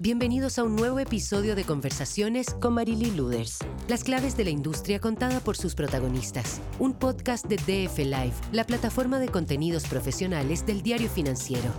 Bienvenidos 0.00 0.58
a 0.58 0.64
un 0.64 0.74
nuevo 0.74 0.98
episodio 0.98 1.54
de 1.54 1.62
Conversaciones 1.62 2.48
con 2.60 2.74
Marily 2.74 3.12
Luders. 3.12 3.58
Las 3.86 4.02
claves 4.02 4.36
de 4.36 4.42
la 4.42 4.50
industria 4.50 4.98
contada 4.98 5.38
por 5.38 5.56
sus 5.56 5.76
protagonistas. 5.76 6.60
Un 6.80 6.94
podcast 6.94 7.46
de 7.46 7.58
DF 7.58 7.98
Live, 7.98 8.34
la 8.50 8.64
plataforma 8.64 9.20
de 9.20 9.28
contenidos 9.28 9.84
profesionales 9.86 10.66
del 10.66 10.82
diario 10.82 11.08
financiero. 11.08 11.70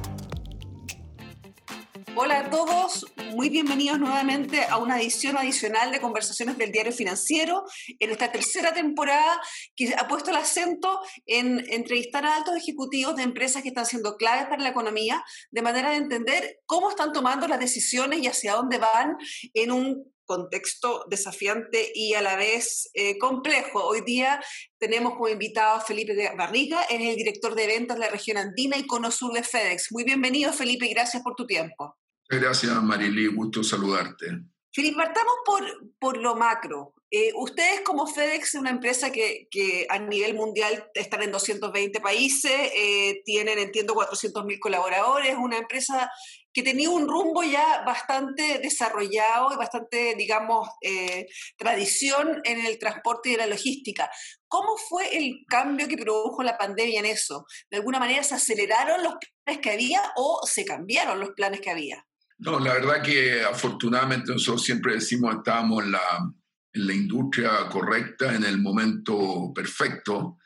Muy 3.35 3.49
bienvenidos 3.49 3.99
nuevamente 3.99 4.63
a 4.63 4.77
una 4.77 4.97
edición 4.97 5.37
adicional 5.37 5.91
de 5.91 5.99
Conversaciones 5.99 6.57
del 6.57 6.71
Diario 6.71 6.93
Financiero 6.93 7.65
en 7.99 8.11
esta 8.11 8.31
tercera 8.31 8.73
temporada 8.73 9.41
que 9.75 9.93
ha 9.93 10.07
puesto 10.07 10.31
el 10.31 10.37
acento 10.37 11.01
en 11.25 11.59
entrevistar 11.69 12.25
a 12.25 12.37
altos 12.37 12.55
ejecutivos 12.55 13.17
de 13.17 13.23
empresas 13.23 13.61
que 13.61 13.69
están 13.69 13.85
siendo 13.85 14.15
claves 14.15 14.45
para 14.45 14.63
la 14.63 14.69
economía, 14.69 15.21
de 15.51 15.61
manera 15.61 15.89
de 15.89 15.97
entender 15.97 16.61
cómo 16.65 16.89
están 16.89 17.11
tomando 17.11 17.45
las 17.49 17.59
decisiones 17.59 18.19
y 18.19 18.27
hacia 18.27 18.53
dónde 18.53 18.77
van 18.77 19.17
en 19.53 19.71
un 19.71 20.13
contexto 20.23 21.03
desafiante 21.09 21.91
y 21.93 22.13
a 22.13 22.21
la 22.21 22.37
vez 22.37 22.89
eh, 22.93 23.17
complejo. 23.17 23.83
Hoy 23.83 24.01
día 24.05 24.41
tenemos 24.77 25.13
como 25.13 25.27
invitado 25.27 25.75
a 25.75 25.81
Felipe 25.81 26.15
Barriga, 26.37 26.83
es 26.83 27.01
el 27.01 27.17
director 27.17 27.53
de 27.53 27.67
ventas 27.67 27.97
de 27.97 28.05
la 28.05 28.09
región 28.09 28.37
andina 28.37 28.77
y 28.77 28.87
cono 28.87 29.11
sur 29.11 29.33
de 29.33 29.43
FedEx. 29.43 29.91
Muy 29.91 30.05
bienvenido, 30.05 30.53
Felipe, 30.53 30.85
y 30.85 30.93
gracias 30.93 31.21
por 31.21 31.35
tu 31.35 31.45
tiempo. 31.45 31.97
Gracias, 32.29 32.83
Marily, 32.83 33.27
gusto 33.27 33.63
saludarte. 33.63 34.25
Felipe, 34.73 34.97
partamos 34.97 35.35
por, 35.45 35.63
por 35.99 36.17
lo 36.17 36.35
macro. 36.35 36.93
Eh, 37.09 37.31
ustedes 37.35 37.79
como 37.81 38.07
FedEx, 38.07 38.55
una 38.55 38.71
empresa 38.71 39.09
que, 39.09 39.47
que, 39.49 39.87
a 39.89 39.99
nivel 39.99 40.33
mundial 40.33 40.91
están 40.93 41.21
en 41.21 41.31
220 41.31 42.01
países, 42.01 42.51
eh, 42.75 43.21
tienen, 43.23 43.57
entiendo, 43.57 43.93
400.000 43.93 44.59
colaboradores, 44.59 45.35
una 45.37 45.57
empresa 45.57 46.11
que 46.51 46.63
tenía 46.63 46.89
un 46.89 47.07
rumbo 47.07 47.43
ya 47.43 47.83
bastante 47.85 48.59
desarrollado 48.59 49.53
y 49.53 49.55
bastante, 49.55 50.15
digamos, 50.15 50.67
eh, 50.81 51.27
tradición 51.57 52.41
en 52.43 52.65
el 52.65 52.77
transporte 52.77 53.29
y 53.29 53.37
la 53.37 53.47
logística. 53.47 54.09
¿Cómo 54.49 54.75
fue 54.75 55.15
el 55.15 55.45
cambio 55.47 55.87
que 55.87 55.97
produjo 55.97 56.43
la 56.43 56.57
pandemia 56.57 56.99
en 56.99 57.05
eso? 57.05 57.45
¿De 57.69 57.77
alguna 57.77 57.99
manera 57.99 58.23
se 58.23 58.35
aceleraron 58.35 59.03
los 59.03 59.13
planes 59.43 59.61
que 59.61 59.71
había 59.71 60.01
o 60.17 60.41
se 60.45 60.65
cambiaron 60.65 61.19
los 61.19 61.29
planes 61.31 61.61
que 61.61 61.71
había? 61.71 62.05
No, 62.37 62.59
la 62.59 62.73
verdad 62.73 63.01
que 63.01 63.43
afortunadamente 63.43 64.31
nosotros 64.31 64.63
siempre 64.63 64.95
decimos 64.95 65.35
estábamos 65.35 65.83
en 65.85 65.91
la, 65.91 66.33
en 66.73 66.87
la 66.87 66.93
industria 66.93 67.69
correcta, 67.69 68.35
en 68.35 68.43
el 68.43 68.57
momento 68.57 69.51
perfecto. 69.53 70.37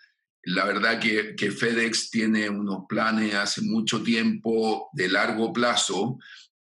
La 0.43 0.65
verdad 0.65 0.99
que, 0.99 1.35
que, 1.35 1.51
FedEx 1.51 2.09
tiene 2.11 2.49
unos 2.49 2.85
planes 2.87 3.33
hace 3.35 3.61
mucho 3.61 4.03
tiempo 4.03 4.89
de 4.93 5.09
largo 5.09 5.51
plazo 5.51 6.17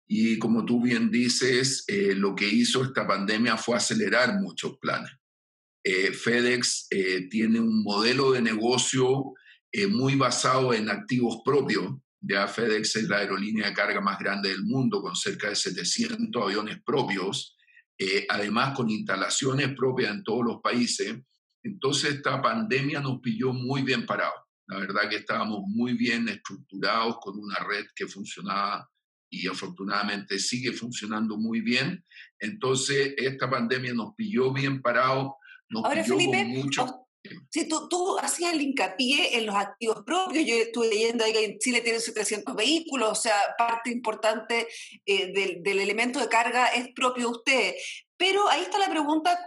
y 0.07 0.39
como 0.39 0.65
tú 0.65 0.83
bien 0.83 1.11
dices, 1.11 1.85
eh, 1.87 2.15
lo 2.15 2.35
que 2.35 2.49
hizo 2.49 2.83
esta 2.83 3.07
pandemia 3.07 3.57
fue 3.57 3.77
acelerar 3.77 4.41
muchos 4.41 4.79
planes. 4.79 5.13
Eh, 5.85 6.13
FedEx 6.13 6.87
eh, 6.91 7.29
tiene 7.31 7.61
un 7.61 7.83
modelo 7.83 8.33
de 8.33 8.43
negocio 8.43 9.35
eh, 9.71 9.87
muy 9.87 10.17
basado 10.17 10.75
en 10.75 10.91
activos 10.91 11.41
propios 11.45 11.95
ya 12.21 12.49
FedEx 12.49 12.97
es 12.97 13.09
la 13.09 13.19
aerolínea 13.19 13.69
de 13.69 13.75
carga 13.75 14.01
más 14.01 14.19
grande 14.19 14.49
del 14.49 14.65
mundo, 14.65 15.01
con 15.01 15.15
cerca 15.15 15.49
de 15.49 15.57
700 15.57 16.43
aviones 16.43 16.83
propios, 16.85 17.57
eh, 17.97 18.27
además 18.29 18.75
con 18.77 18.91
instalaciones 18.91 19.75
propias 19.75 20.13
en 20.13 20.25
todos 20.25 20.45
los 20.45 20.61
países. 20.61 21.17
Entonces 21.63 22.15
esta 22.15 22.41
pandemia 22.41 23.01
nos 23.01 23.21
pilló 23.21 23.53
muy 23.53 23.83
bien 23.83 24.07
parados. 24.07 24.41
La 24.67 24.79
verdad 24.79 25.09
que 25.09 25.17
estábamos 25.17 25.63
muy 25.67 25.95
bien 25.95 26.29
estructurados 26.29 27.17
con 27.21 27.39
una 27.39 27.57
red 27.67 27.87
que 27.95 28.07
funcionaba 28.07 28.89
y 29.31 29.47
afortunadamente 29.47 30.39
sigue 30.39 30.73
funcionando 30.73 31.37
muy 31.37 31.61
bien. 31.61 32.05
Entonces 32.39 33.15
esta 33.17 33.49
pandemia 33.49 33.95
nos 33.95 34.15
pilló 34.15 34.53
bien 34.53 34.83
parados, 34.83 35.33
nos 35.69 35.85
Ahora, 35.85 36.03
pilló 36.03 36.17
Felipe, 36.17 36.39
con 36.39 36.49
mucho... 36.51 37.08
Sí, 37.51 37.69
tú, 37.69 37.89
tú, 37.89 38.19
hacías 38.19 38.55
el 38.55 38.63
hincapié 38.63 39.39
en 39.39 39.47
los 39.47 39.55
activos 39.55 40.03
propios. 40.05 40.47
Yo 40.47 40.55
estuve 40.55 40.89
leyendo 40.89 41.25
ahí 41.25 41.33
que 41.33 41.45
en 41.45 41.59
Chile 41.59 41.81
tienen 41.81 42.01
700 42.01 42.55
vehículos, 42.55 43.11
o 43.11 43.15
sea, 43.15 43.35
parte 43.57 43.91
importante 43.91 44.69
eh, 45.05 45.33
del, 45.33 45.63
del, 45.63 45.81
elemento 45.81 46.21
de 46.21 46.29
carga 46.29 46.67
es 46.69 46.89
propio 46.95 47.25
de 47.25 47.37
ustedes. 47.37 48.07
Pero 48.19 48.49
ahí 48.49 48.63
está 48.63 48.79
la 48.79 48.91
pregunta 48.91 49.39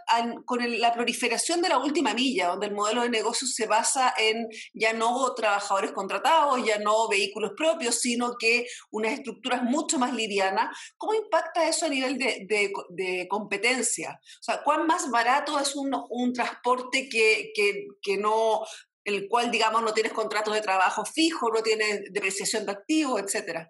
con 0.46 0.60
la 0.80 0.94
proliferación 0.94 1.62
de 1.62 1.68
la 1.68 1.78
última 1.78 2.14
milla, 2.14 2.48
donde 2.48 2.68
el 2.68 2.74
modelo 2.74 3.02
de 3.02 3.10
negocio 3.10 3.46
se 3.46 3.68
basa 3.68 4.14
en 4.18 4.48
ya 4.74 4.94
no 4.94 5.34
trabajadores 5.36 5.92
contratados, 5.92 6.66
ya 6.66 6.80
no 6.80 7.10
vehículos 7.10 7.52
propios, 7.58 8.00
sino 8.00 8.38
que 8.40 8.66
unas 8.90 9.12
estructuras 9.14 9.64
mucho 9.64 10.00
más 10.00 10.14
livianas. 10.14 10.76
¿Cómo 10.98 11.14
impacta 11.14 11.68
eso 11.68 11.86
a 11.86 11.90
nivel 11.90 12.18
de, 12.18 13.28
competencia? 13.28 14.18
O 14.40 14.44
sea, 14.44 14.64
¿cuán 14.64 14.88
más 14.88 15.12
barato 15.12 15.60
es 15.60 15.76
un, 15.76 15.92
transporte 16.34 17.10
que, 17.10 17.52
que, 17.54 17.88
que 18.02 18.18
no 18.18 18.62
el 19.04 19.28
cual, 19.28 19.52
digamos, 19.52 19.82
no 19.82 19.94
tienes 19.94 20.14
contratos 20.14 20.54
de 20.54 20.62
trabajo 20.62 21.04
fijo, 21.06 21.50
no 21.50 21.62
tienes 21.62 22.02
depreciación 22.12 22.66
de 22.66 22.72
activos, 22.72 23.22
etcétera? 23.22 23.70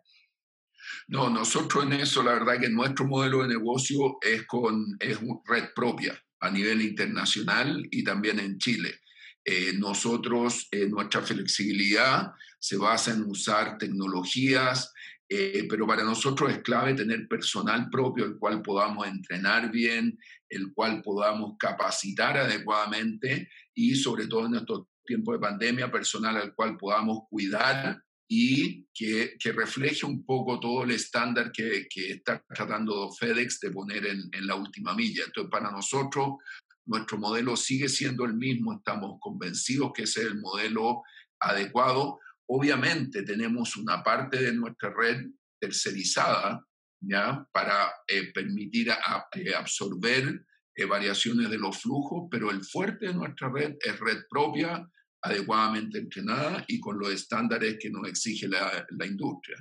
No, 1.11 1.29
nosotros 1.29 1.83
en 1.83 1.91
eso, 1.91 2.23
la 2.23 2.31
verdad 2.31 2.57
que 2.57 2.69
nuestro 2.69 3.05
modelo 3.05 3.41
de 3.41 3.49
negocio 3.49 4.17
es 4.21 4.43
con 4.47 4.95
es 4.97 5.19
red 5.45 5.65
propia 5.75 6.17
a 6.39 6.49
nivel 6.49 6.81
internacional 6.81 7.85
y 7.91 8.01
también 8.01 8.39
en 8.39 8.57
Chile. 8.57 9.01
Eh, 9.43 9.73
nosotros, 9.77 10.69
eh, 10.71 10.87
nuestra 10.87 11.21
flexibilidad 11.21 12.31
se 12.57 12.77
basa 12.77 13.11
en 13.11 13.23
usar 13.23 13.77
tecnologías, 13.77 14.93
eh, 15.27 15.67
pero 15.69 15.85
para 15.85 16.05
nosotros 16.05 16.49
es 16.49 16.59
clave 16.59 16.93
tener 16.93 17.27
personal 17.27 17.89
propio, 17.89 18.23
el 18.23 18.37
cual 18.37 18.61
podamos 18.61 19.05
entrenar 19.05 19.69
bien, 19.69 20.17
el 20.47 20.71
cual 20.73 21.01
podamos 21.01 21.57
capacitar 21.59 22.37
adecuadamente 22.37 23.49
y 23.75 23.95
sobre 23.95 24.27
todo 24.27 24.45
en 24.45 24.55
estos 24.55 24.87
tiempos 25.05 25.35
de 25.35 25.39
pandemia, 25.41 25.91
personal 25.91 26.37
al 26.37 26.55
cual 26.55 26.77
podamos 26.77 27.23
cuidar 27.29 28.01
y 28.33 28.87
que, 28.93 29.35
que, 29.37 29.51
refleje 29.51 30.05
un 30.05 30.25
poco 30.25 30.57
todo 30.57 30.85
el 30.85 30.91
estándar 30.91 31.51
que, 31.51 31.85
que 31.89 32.11
está 32.11 32.41
tratando 32.47 33.11
FedEx 33.11 33.59
de 33.59 33.71
poner 33.71 34.05
en, 34.05 34.29
en, 34.31 34.47
la 34.47 34.55
última 34.55 34.93
milla. 34.93 35.25
Entonces, 35.25 35.51
para 35.51 35.69
nosotros, 35.69 36.37
nuestro 36.85 37.17
modelo 37.17 37.57
sigue 37.57 37.89
siendo 37.89 38.23
el 38.23 38.35
mismo, 38.35 38.77
estamos 38.77 39.17
convencidos 39.19 39.91
que 39.93 40.03
ese 40.03 40.21
es 40.21 40.27
el 40.27 40.39
modelo 40.39 41.03
adecuado. 41.41 42.21
Obviamente 42.47 43.23
tenemos 43.23 43.75
una 43.75 44.01
parte 44.01 44.41
de 44.41 44.53
nuestra 44.53 44.93
red 44.95 45.25
tercerizada, 45.59 46.65
¿ya? 47.01 47.45
Para 47.51 47.91
eh, 48.07 48.31
permitir 48.31 48.91
a, 48.91 49.27
eh, 49.33 49.53
absorber 49.53 50.45
eh, 50.73 50.85
variaciones 50.85 51.49
de 51.49 51.57
los 51.57 51.81
flujos, 51.81 52.29
pero 52.31 52.49
el 52.49 52.63
fuerte 52.63 53.07
de 53.07 53.13
nuestra 53.13 53.49
red 53.49 53.75
es 53.81 53.99
red 53.99 54.19
propia, 54.29 54.89
adecuadamente 55.21 55.99
entrenada 55.99 56.63
y 56.67 56.79
con 56.79 56.97
los 56.97 57.11
estándares 57.11 57.77
que 57.79 57.89
nos 57.89 58.07
exige 58.07 58.47
la, 58.47 58.85
la 58.89 59.05
industria. 59.05 59.57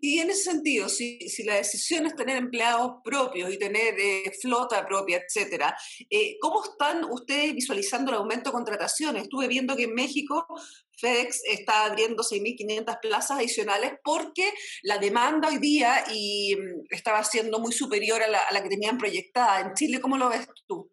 Y 0.00 0.18
en 0.18 0.30
ese 0.30 0.50
sentido, 0.50 0.88
si, 0.88 1.28
si, 1.28 1.44
la 1.44 1.56
decisión 1.56 2.06
es 2.06 2.16
tener 2.16 2.36
empleados 2.36 2.94
propios 3.04 3.52
y 3.52 3.58
tener 3.58 3.94
eh, 3.98 4.32
flota 4.40 4.86
propia, 4.86 5.18
etcétera, 5.18 5.76
eh, 6.08 6.38
¿cómo 6.40 6.64
están 6.64 7.04
ustedes 7.04 7.54
visualizando 7.54 8.10
el 8.10 8.18
aumento 8.18 8.50
de 8.50 8.54
contrataciones? 8.54 9.24
Estuve 9.24 9.46
viendo 9.46 9.76
que 9.76 9.84
en 9.84 9.94
México 9.94 10.46
FedEx 10.98 11.42
está 11.44 11.84
abriendo 11.84 12.22
6.500 12.22 12.98
plazas 13.00 13.38
adicionales 13.38 13.92
porque 14.02 14.50
la 14.82 14.98
demanda 14.98 15.48
hoy 15.48 15.58
día 15.58 16.04
y, 16.12 16.56
estaba 16.90 17.22
siendo 17.22 17.60
muy 17.60 17.72
superior 17.72 18.22
a 18.22 18.28
la, 18.28 18.40
a 18.40 18.52
la 18.52 18.62
que 18.62 18.70
tenían 18.70 18.96
proyectada. 18.96 19.60
En 19.60 19.74
Chile, 19.74 20.00
¿cómo 20.00 20.16
lo 20.16 20.30
ves 20.30 20.48
tú? 20.66 20.90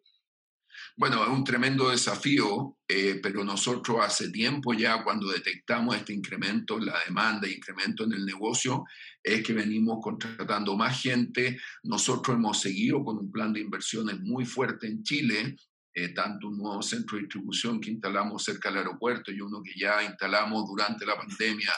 Bueno, 0.97 1.23
es 1.23 1.29
un 1.29 1.43
tremendo 1.43 1.89
desafío, 1.89 2.77
eh, 2.87 3.19
pero 3.23 3.43
nosotros 3.43 3.97
hace 4.01 4.29
tiempo 4.29 4.73
ya 4.73 5.03
cuando 5.03 5.31
detectamos 5.31 5.95
este 5.95 6.13
incremento 6.13 6.77
en 6.77 6.87
la 6.87 6.99
demanda, 7.05 7.47
incremento 7.47 8.03
en 8.03 8.13
el 8.13 8.25
negocio, 8.25 8.83
es 9.23 9.41
que 9.41 9.53
venimos 9.53 9.99
contratando 10.01 10.75
más 10.75 11.01
gente. 11.01 11.59
Nosotros 11.83 12.35
hemos 12.35 12.59
seguido 12.59 13.03
con 13.03 13.17
un 13.17 13.31
plan 13.31 13.53
de 13.53 13.61
inversiones 13.61 14.19
muy 14.19 14.45
fuerte 14.45 14.87
en 14.87 15.01
Chile, 15.01 15.55
eh, 15.93 16.09
tanto 16.09 16.47
un 16.47 16.57
nuevo 16.57 16.81
centro 16.81 17.15
de 17.17 17.23
distribución 17.23 17.79
que 17.79 17.91
instalamos 17.91 18.43
cerca 18.43 18.69
del 18.69 18.79
aeropuerto 18.79 19.31
y 19.31 19.41
uno 19.41 19.61
que 19.63 19.73
ya 19.77 20.03
instalamos 20.03 20.65
durante 20.67 21.05
la 21.05 21.17
pandemia 21.17 21.71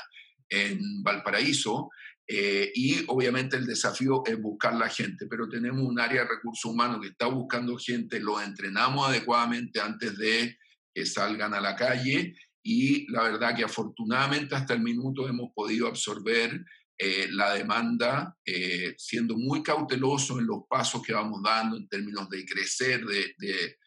en 0.50 1.04
Valparaíso. 1.04 1.90
Eh, 2.26 2.72
y 2.74 3.04
obviamente 3.08 3.58
el 3.58 3.66
desafío 3.66 4.24
es 4.26 4.40
buscar 4.42 4.76
la 4.76 4.88
gente, 4.88 5.28
pero 5.28 5.50
tenemos 5.50 5.82
un 5.82 6.00
área 6.00 6.22
de 6.22 6.30
recursos 6.30 6.72
humanos 6.72 7.02
que 7.02 7.10
está 7.10 7.28
buscando 7.28 7.78
gente, 7.78 8.20
lo 8.20 8.40
entrenamos 8.40 9.10
adecuadamente 9.10 9.82
antes 9.82 10.18
de 10.18 10.58
que 10.94 11.06
salgan 11.06 11.54
a 11.54 11.60
la 11.60 11.76
calle 11.76 12.34
y 12.64 13.12
la 13.12 13.24
verdad 13.24 13.56
que 13.56 13.66
afortunadamente 13.66 14.56
hasta 14.56 14.74
el 14.74 14.82
minuto 14.82 15.28
hemos 15.28 15.52
podido 15.54 15.88
absorber 15.88 16.64
eh, 16.98 17.28
la 17.32 17.56
demanda 17.56 18.38
eh, 18.46 18.96
siendo 18.98 19.36
muy 19.36 19.62
cauteloso 19.62 20.40
en 20.40 20.48
los 20.48 20.62
pasos 20.70 21.02
que 21.02 21.12
vamos 21.12 21.42
dando 21.44 21.76
en 21.76 21.90
términos 21.90 22.30
de 22.30 22.46
crecer, 22.46 23.04
de, 23.06 23.36
de, 23.38 23.78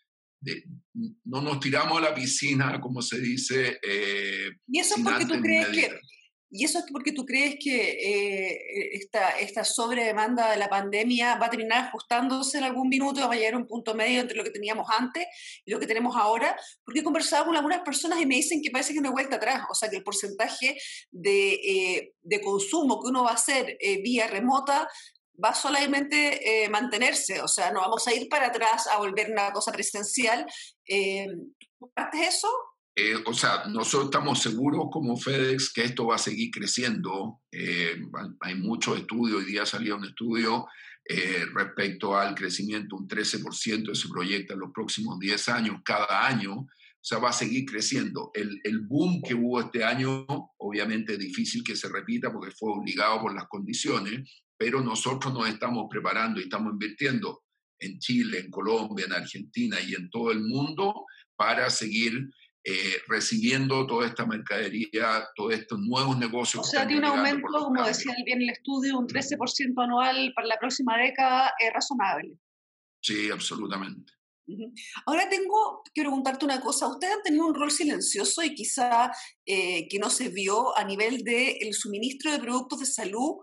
de 0.41 0.65
no 1.25 1.41
nos 1.41 1.59
tiramos 1.61 1.97
a 1.97 2.03
la 2.03 2.15
piscina, 2.15 2.79
como 2.83 3.00
se 3.00 3.19
dice. 3.19 3.81
¿Y 4.67 4.79
eso 4.79 4.97
porque 5.03 5.25
tú 5.25 5.41
crees 5.41 5.69
que 5.69 6.00
¿Y 6.51 6.65
eso 6.65 6.79
es 6.79 6.85
porque 6.93 7.13
tú 7.13 7.25
crees 7.25 7.57
que 7.61 7.91
eh, 7.91 8.91
esta, 8.93 9.31
esta 9.39 9.65
sobredemanda 9.65 10.51
de 10.51 10.57
la 10.57 10.69
pandemia 10.69 11.37
va 11.37 11.47
a 11.47 11.51
terminar 11.51 11.87
ajustándose 11.87 12.59
en 12.59 12.65
algún 12.65 12.89
minuto 12.89 13.27
va 13.27 13.35
a 13.35 13.37
llegar 13.37 13.55
a 13.55 13.59
un 13.59 13.67
punto 13.67 13.95
medio 13.95 14.21
entre 14.21 14.37
lo 14.37 14.45
que 14.45 14.51
teníamos 14.51 14.87
antes 14.97 15.27
y 15.65 15.71
lo 15.71 15.81
que 15.81 15.87
tenemos 15.87 16.17
ahora? 16.17 16.57
Porque 16.85 17.01
he 17.01 17.05
conversado 17.05 17.47
con 17.47 17.57
algunas 17.57 17.81
personas 17.81 18.21
y 18.21 18.27
me 18.27 18.37
dicen 18.37 18.63
que 18.63 18.71
parece 18.71 18.95
que 18.95 19.01
no 19.01 19.09
hay 19.09 19.13
vuelta 19.13 19.37
atrás, 19.37 19.65
o 19.71 19.75
sea 19.75 19.91
que 19.91 19.97
el 19.97 20.05
porcentaje 20.05 20.79
de, 21.11 21.53
eh, 21.55 22.13
de 22.23 22.41
consumo 22.41 23.03
que 23.03 23.09
uno 23.09 23.25
va 23.25 23.31
a 23.31 23.35
hacer 23.35 23.77
eh, 23.81 24.01
vía 24.03 24.27
remota 24.29 24.89
va 25.43 25.55
solamente 25.55 26.65
eh, 26.65 26.69
mantenerse, 26.69 27.41
o 27.41 27.49
sea, 27.49 27.71
no 27.71 27.81
vamos 27.81 28.07
a 28.09 28.15
ir 28.15 28.29
para 28.29 28.47
atrás 28.47 28.87
a 28.87 28.99
volver 28.99 29.31
una 29.31 29.53
cosa 29.53 29.73
presencial. 29.73 30.47
Eh, 30.89 31.27
¿Compartes 31.79 32.37
eso? 32.37 32.49
Eh, 32.99 33.15
o 33.27 33.35
sea, 33.35 33.65
nosotros 33.69 34.07
estamos 34.07 34.41
seguros 34.41 34.87
como 34.91 35.19
FedEx 35.19 35.71
que 35.73 35.85
esto 35.85 36.07
va 36.07 36.17
a 36.17 36.19
seguir 36.19 36.51
creciendo. 36.51 37.43
Eh, 37.53 38.01
hay 38.41 38.55
muchos 38.55 38.99
estudios, 38.99 39.41
hoy 39.41 39.45
día 39.45 39.67
salió 39.67 39.97
un 39.97 40.07
estudio 40.07 40.67
respecto 41.53 42.17
al 42.17 42.35
crecimiento, 42.35 42.97
un 42.97 43.07
13% 43.07 43.95
se 43.95 44.09
proyecta 44.09 44.55
en 44.55 44.61
los 44.61 44.73
próximos 44.73 45.21
10 45.21 45.49
años, 45.51 45.81
cada 45.85 46.27
año. 46.27 46.53
O 46.55 46.69
sea, 47.01 47.19
va 47.19 47.29
a 47.29 47.33
seguir 47.33 47.65
creciendo. 47.65 48.33
El, 48.35 48.61
el 48.65 48.81
boom 48.81 49.23
que 49.23 49.35
hubo 49.35 49.61
este 49.61 49.85
año, 49.85 50.27
obviamente 50.57 51.13
es 51.13 51.19
difícil 51.21 51.63
que 51.63 51.77
se 51.77 51.89
repita 51.89 52.33
porque 52.33 52.51
fue 52.51 52.73
obligado 52.73 53.21
por 53.21 53.33
las 53.33 53.47
condiciones, 53.47 54.29
pero 54.57 54.81
nosotros 54.81 55.33
nos 55.33 55.49
estamos 55.49 55.87
preparando 55.89 56.41
y 56.41 56.45
estamos 56.45 56.73
invirtiendo 56.73 57.45
en 57.79 57.99
Chile, 57.99 58.41
en 58.41 58.51
Colombia, 58.51 59.07
en 59.07 59.13
Argentina 59.13 59.81
y 59.81 59.95
en 59.95 60.11
todo 60.11 60.33
el 60.33 60.41
mundo 60.41 61.05
para 61.37 61.69
seguir 61.71 62.31
eh, 62.69 63.01
recibiendo 63.07 63.87
toda 63.87 64.09
esta 64.09 64.27
mercadería, 64.27 65.25
todos 65.37 65.55
estos 65.55 65.79
nuevos 65.79 66.19
negocios. 66.19 66.67
O 66.67 66.69
sea, 66.69 66.85
tiene 66.85 67.09
un 67.09 67.17
aumento, 67.17 67.47
como 67.47 67.85
decía 67.85 68.13
bien 68.25 68.43
el 68.43 68.51
estudio, 68.51 68.99
un 68.99 69.07
13% 69.07 69.85
anual 69.85 70.33
para 70.35 70.49
la 70.49 70.59
próxima 70.59 70.99
década 70.99 71.53
es 71.61 71.73
razonable. 71.73 72.37
Sí, 73.01 73.31
absolutamente. 73.31 74.13
Ahora 75.07 75.29
tengo 75.29 75.83
que 75.95 76.03
preguntarte 76.03 76.45
una 76.45 76.61
cosa. 76.61 76.89
Ustedes 76.89 77.15
han 77.15 77.23
tenido 77.23 77.47
un 77.47 77.55
rol 77.55 77.71
silencioso 77.71 78.43
y 78.43 78.53
quizá 78.53 79.12
eh, 79.45 79.87
que 79.89 80.01
no 80.01 80.11
se 80.11 80.29
vio 80.29 80.77
a 80.77 80.83
nivel 80.83 81.23
del 81.23 81.55
el 81.61 81.73
suministro 81.73 82.33
de 82.33 82.41
productos 82.41 82.81
de 82.81 82.87
salud 82.87 83.37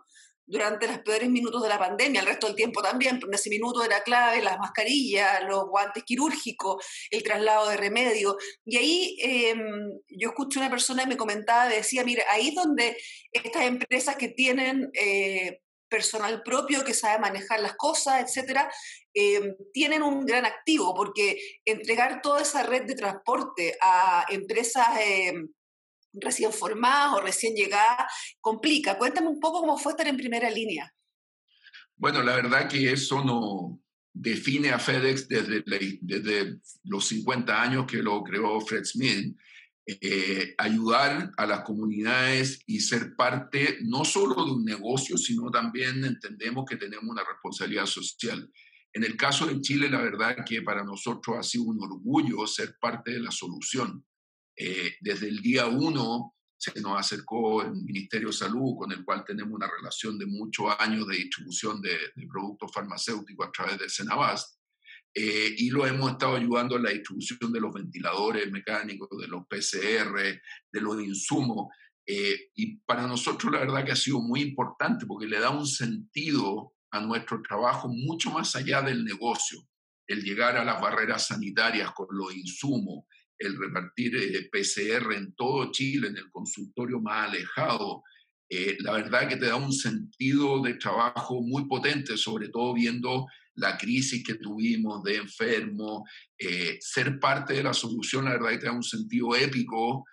durante 0.54 0.88
los 0.88 1.00
peores 1.00 1.32
minutos 1.32 1.64
de 1.64 1.68
la 1.68 1.80
pandemia, 1.80 2.22
el 2.22 2.28
resto 2.28 2.46
del 2.46 2.56
tiempo 2.56 2.80
también, 2.80 3.16
pero 3.16 3.28
en 3.28 3.34
ese 3.34 3.50
minuto 3.50 3.84
era 3.84 4.04
clave 4.04 4.40
las 4.40 4.60
mascarillas, 4.60 5.44
los 5.46 5.66
guantes 5.66 6.04
quirúrgicos, 6.04 6.86
el 7.10 7.24
traslado 7.24 7.70
de 7.70 7.78
remedio. 7.78 8.38
Y 8.64 8.78
ahí 8.78 9.18
em, 9.20 9.60
yo 10.10 10.30
escuché 10.30 10.60
una 10.60 10.70
persona 10.70 11.04
que 11.04 11.10
me 11.10 11.18
comentaba, 11.18 11.68
decía, 11.68 12.04
mira, 12.04 12.24
ahí 12.30 12.54
donde 12.54 12.96
estas 13.32 13.64
empresas 13.64 14.16
que 14.16 14.28
tienen 14.30 14.92
eh, 14.94 15.60
personal 15.90 16.44
propio, 16.44 16.84
que 16.84 16.94
sabe 16.94 17.20
manejar 17.20 17.60
las 17.60 17.76
cosas, 17.76 18.22
etcétera, 18.22 18.72
em, 19.16 19.56
tienen 19.74 20.04
un 20.04 20.24
gran 20.24 20.46
activo, 20.46 20.94
porque 20.94 21.40
entregar 21.66 22.22
toda 22.22 22.44
esa 22.44 22.62
red 22.62 22.84
de 22.84 22.94
transporte 22.94 23.76
a 23.82 24.28
empresas 24.30 24.88
em, 25.02 25.48
recién 26.14 26.54
formadas 26.54 27.14
o 27.14 27.22
recién 27.22 27.56
llegadas, 27.56 28.12
complica. 28.40 28.98
Cuéntame 28.98 29.28
un 29.28 29.40
poco 29.40 29.62
cómo 29.62 29.78
fue 29.78 29.94
estar 29.94 30.08
en 30.08 30.18
primera 30.18 30.50
línea. 30.50 30.94
Bueno, 31.96 32.22
la 32.22 32.36
verdad 32.36 32.68
que 32.68 32.92
eso 32.92 33.24
no 33.24 33.80
define 34.14 34.70
a 34.70 34.80
FedEx 34.80 35.28
desde, 35.28 35.64
desde 36.02 36.60
los 36.84 37.06
50 37.08 37.62
años 37.62 37.86
que 37.86 37.98
lo 37.98 38.24
creó 38.24 38.62
Fred 38.62 38.86
Smith. 38.86 39.36
Eh, 39.86 40.56
ayudar 40.60 41.32
a 41.36 41.46
las 41.46 41.64
comunidades 41.64 42.62
y 42.66 42.80
ser 42.80 43.18
parte 43.18 43.80
no 43.82 44.06
solo 44.06 44.46
de 44.46 44.52
un 44.52 44.64
negocio, 44.64 45.18
sino 45.18 45.52
también 45.52 46.06
entendemos 46.06 46.64
que 46.66 46.78
tenemos 46.78 47.04
una 47.04 47.24
responsabilidad 47.30 47.86
social. 47.86 48.50
En 48.94 49.04
el 49.04 49.18
caso 49.18 49.46
de 49.46 49.60
Chile, 49.60 49.90
la 49.90 50.02
verdad 50.02 50.38
que 50.46 50.62
para 50.62 50.86
nosotros 50.86 51.36
ha 51.38 51.44
sido 51.44 51.66
un 51.66 51.84
orgullo 51.84 52.48
ser 52.48 52.78
parte 52.80 53.12
de 53.12 53.20
la 53.20 53.32
solución. 53.32 54.06
Eh, 54.56 54.96
desde 55.02 55.28
el 55.28 55.42
día 55.42 55.66
uno 55.66 56.36
se 56.58 56.80
nos 56.80 56.98
acercó 56.98 57.62
el 57.62 57.74
Ministerio 57.74 58.28
de 58.28 58.34
Salud, 58.34 58.78
con 58.78 58.92
el 58.92 59.04
cual 59.04 59.26
tenemos 59.26 59.54
una 59.54 59.70
relación 59.70 60.18
de 60.18 60.26
muchos 60.26 60.74
años 60.80 61.06
de 61.08 61.18
distribución 61.18 61.82
de, 61.82 61.98
productos 62.32 62.72
farmacéuticos 62.72 63.48
a 63.48 63.52
través 63.52 63.80
de 63.80 63.90
Senabast, 63.90 64.58
eh, 65.14 65.54
y 65.58 65.70
lo 65.70 65.86
hemos 65.86 66.12
estado 66.12 66.36
ayudando 66.36 66.78
en 66.78 66.84
la 66.84 66.92
distribución 66.92 67.52
de 67.52 67.60
los 67.60 67.74
ventiladores 67.74 68.50
mecánicos, 68.52 69.10
de 69.20 69.28
los 69.28 69.46
PCR, 69.48 70.42
de 70.72 70.82
los 70.82 71.02
insumos. 71.02 71.68
Eh, 72.06 72.50
y 72.56 72.78
para 72.78 73.08
nosotros 73.08 73.52
la 73.52 73.60
verdad 73.60 73.86
que 73.86 73.92
ha 73.92 73.98
sido 73.98 74.20
muy 74.20 74.42
importante 74.42 75.06
porque 75.06 75.28
le 75.28 75.40
da 75.40 75.50
un 75.52 75.68
sentido 75.68 76.74
a 76.92 77.00
nuestro 77.00 77.42
trabajo 77.42 77.88
mucho 77.90 78.32
más 78.32 78.56
allá 78.56 78.82
del 78.82 79.04
negocio, 79.04 79.60
el 80.08 80.24
llegar 80.24 80.58
a 80.58 80.66
las 80.66 80.82
barreras 80.82 81.28
sanitarias 81.28 81.92
con 81.92 82.08
los 82.12 82.36
insumos, 82.36 83.06
el 83.46 83.58
repartir 83.58 84.16
eh, 84.16 84.50
PCR 84.52 85.14
en 85.14 85.34
todo 85.36 85.72
Chile, 85.72 86.08
en 86.08 86.18
el 86.18 86.30
consultorio 86.32 87.00
más 87.00 87.30
alejado, 87.30 88.04
eh, 88.50 88.78
la 88.80 88.94
verdad 88.94 89.28
que 89.28 89.38
te 89.38 89.48
da 89.48 89.56
un 89.56 89.72
sentido 89.72 90.62
de 90.62 90.76
trabajo 90.76 91.42
muy 91.42 91.66
potente, 91.66 92.18
sobre 92.18 92.50
todo 92.50 92.74
viendo 92.74 93.28
la 93.56 93.78
crisis 93.78 94.24
que 94.24 94.36
tuvimos 94.36 95.04
de 95.04 95.18
enfermos, 95.18 96.10
eh, 96.38 96.78
ser 96.80 97.20
parte 97.20 97.54
de 97.54 97.64
la 97.64 97.74
solución, 97.74 98.26
la 98.26 98.32
verdad 98.32 98.52
que 98.52 98.58
te 98.58 98.66
da 98.66 98.72
un 98.72 98.84
sentido 98.84 99.36
épico, 99.36 100.06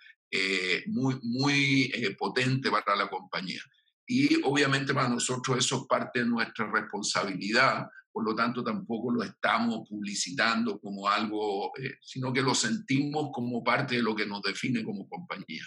muy, 0.87 1.19
muy 1.23 1.91
potente 2.17 2.71
para 2.71 2.95
la 2.95 3.09
compañía. 3.09 3.61
Y 4.07 4.41
obviamente 4.43 4.93
para 4.93 5.09
nosotros 5.09 5.57
eso 5.57 5.81
es 5.81 5.87
parte 5.87 6.19
de 6.19 6.25
nuestra 6.25 6.71
responsabilidad, 6.71 7.85
por 8.11 8.25
lo 8.25 8.35
tanto 8.35 8.63
tampoco 8.63 9.11
lo 9.11 9.23
estamos 9.23 9.87
publicitando 9.87 10.79
como 10.79 11.07
algo, 11.07 11.71
eh, 11.77 11.95
sino 12.01 12.33
que 12.33 12.41
lo 12.41 12.53
sentimos 12.53 13.29
como 13.31 13.63
parte 13.63 13.95
de 13.95 14.03
lo 14.03 14.15
que 14.15 14.25
nos 14.25 14.41
define 14.41 14.83
como 14.83 15.07
compañía. 15.07 15.63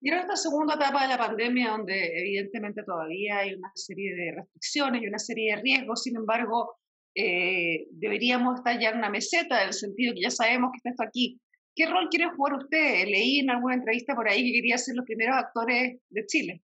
Y 0.00 0.10
ahora 0.10 0.22
esta 0.22 0.36
segunda 0.36 0.74
etapa 0.74 1.02
de 1.02 1.08
la 1.08 1.18
pandemia, 1.18 1.70
donde 1.70 2.18
evidentemente 2.18 2.82
todavía 2.82 3.38
hay 3.38 3.54
una 3.54 3.70
serie 3.74 4.14
de 4.14 4.32
restricciones 4.36 5.02
y 5.02 5.06
una 5.06 5.18
serie 5.18 5.54
de 5.54 5.62
riesgos, 5.62 6.02
sin 6.02 6.16
embargo, 6.16 6.76
eh, 7.14 7.86
deberíamos 7.92 8.58
estar 8.58 8.78
ya 8.80 8.90
en 8.90 8.98
una 8.98 9.10
meseta, 9.10 9.62
en 9.62 9.68
el 9.68 9.74
sentido 9.74 10.14
que 10.14 10.22
ya 10.22 10.30
sabemos 10.30 10.70
que 10.72 10.78
está 10.78 10.90
esto 10.90 11.04
aquí. 11.04 11.40
¿Qué 11.74 11.86
rol 11.86 12.08
quiere 12.10 12.30
jugar 12.30 12.54
usted? 12.54 13.06
Leí 13.06 13.38
en 13.38 13.50
alguna 13.50 13.74
entrevista 13.74 14.14
por 14.14 14.28
ahí 14.28 14.44
que 14.44 14.58
quería 14.58 14.78
ser 14.78 14.96
los 14.96 15.06
primeros 15.06 15.36
actores 15.36 16.00
de 16.08 16.26
Chile. 16.26 16.62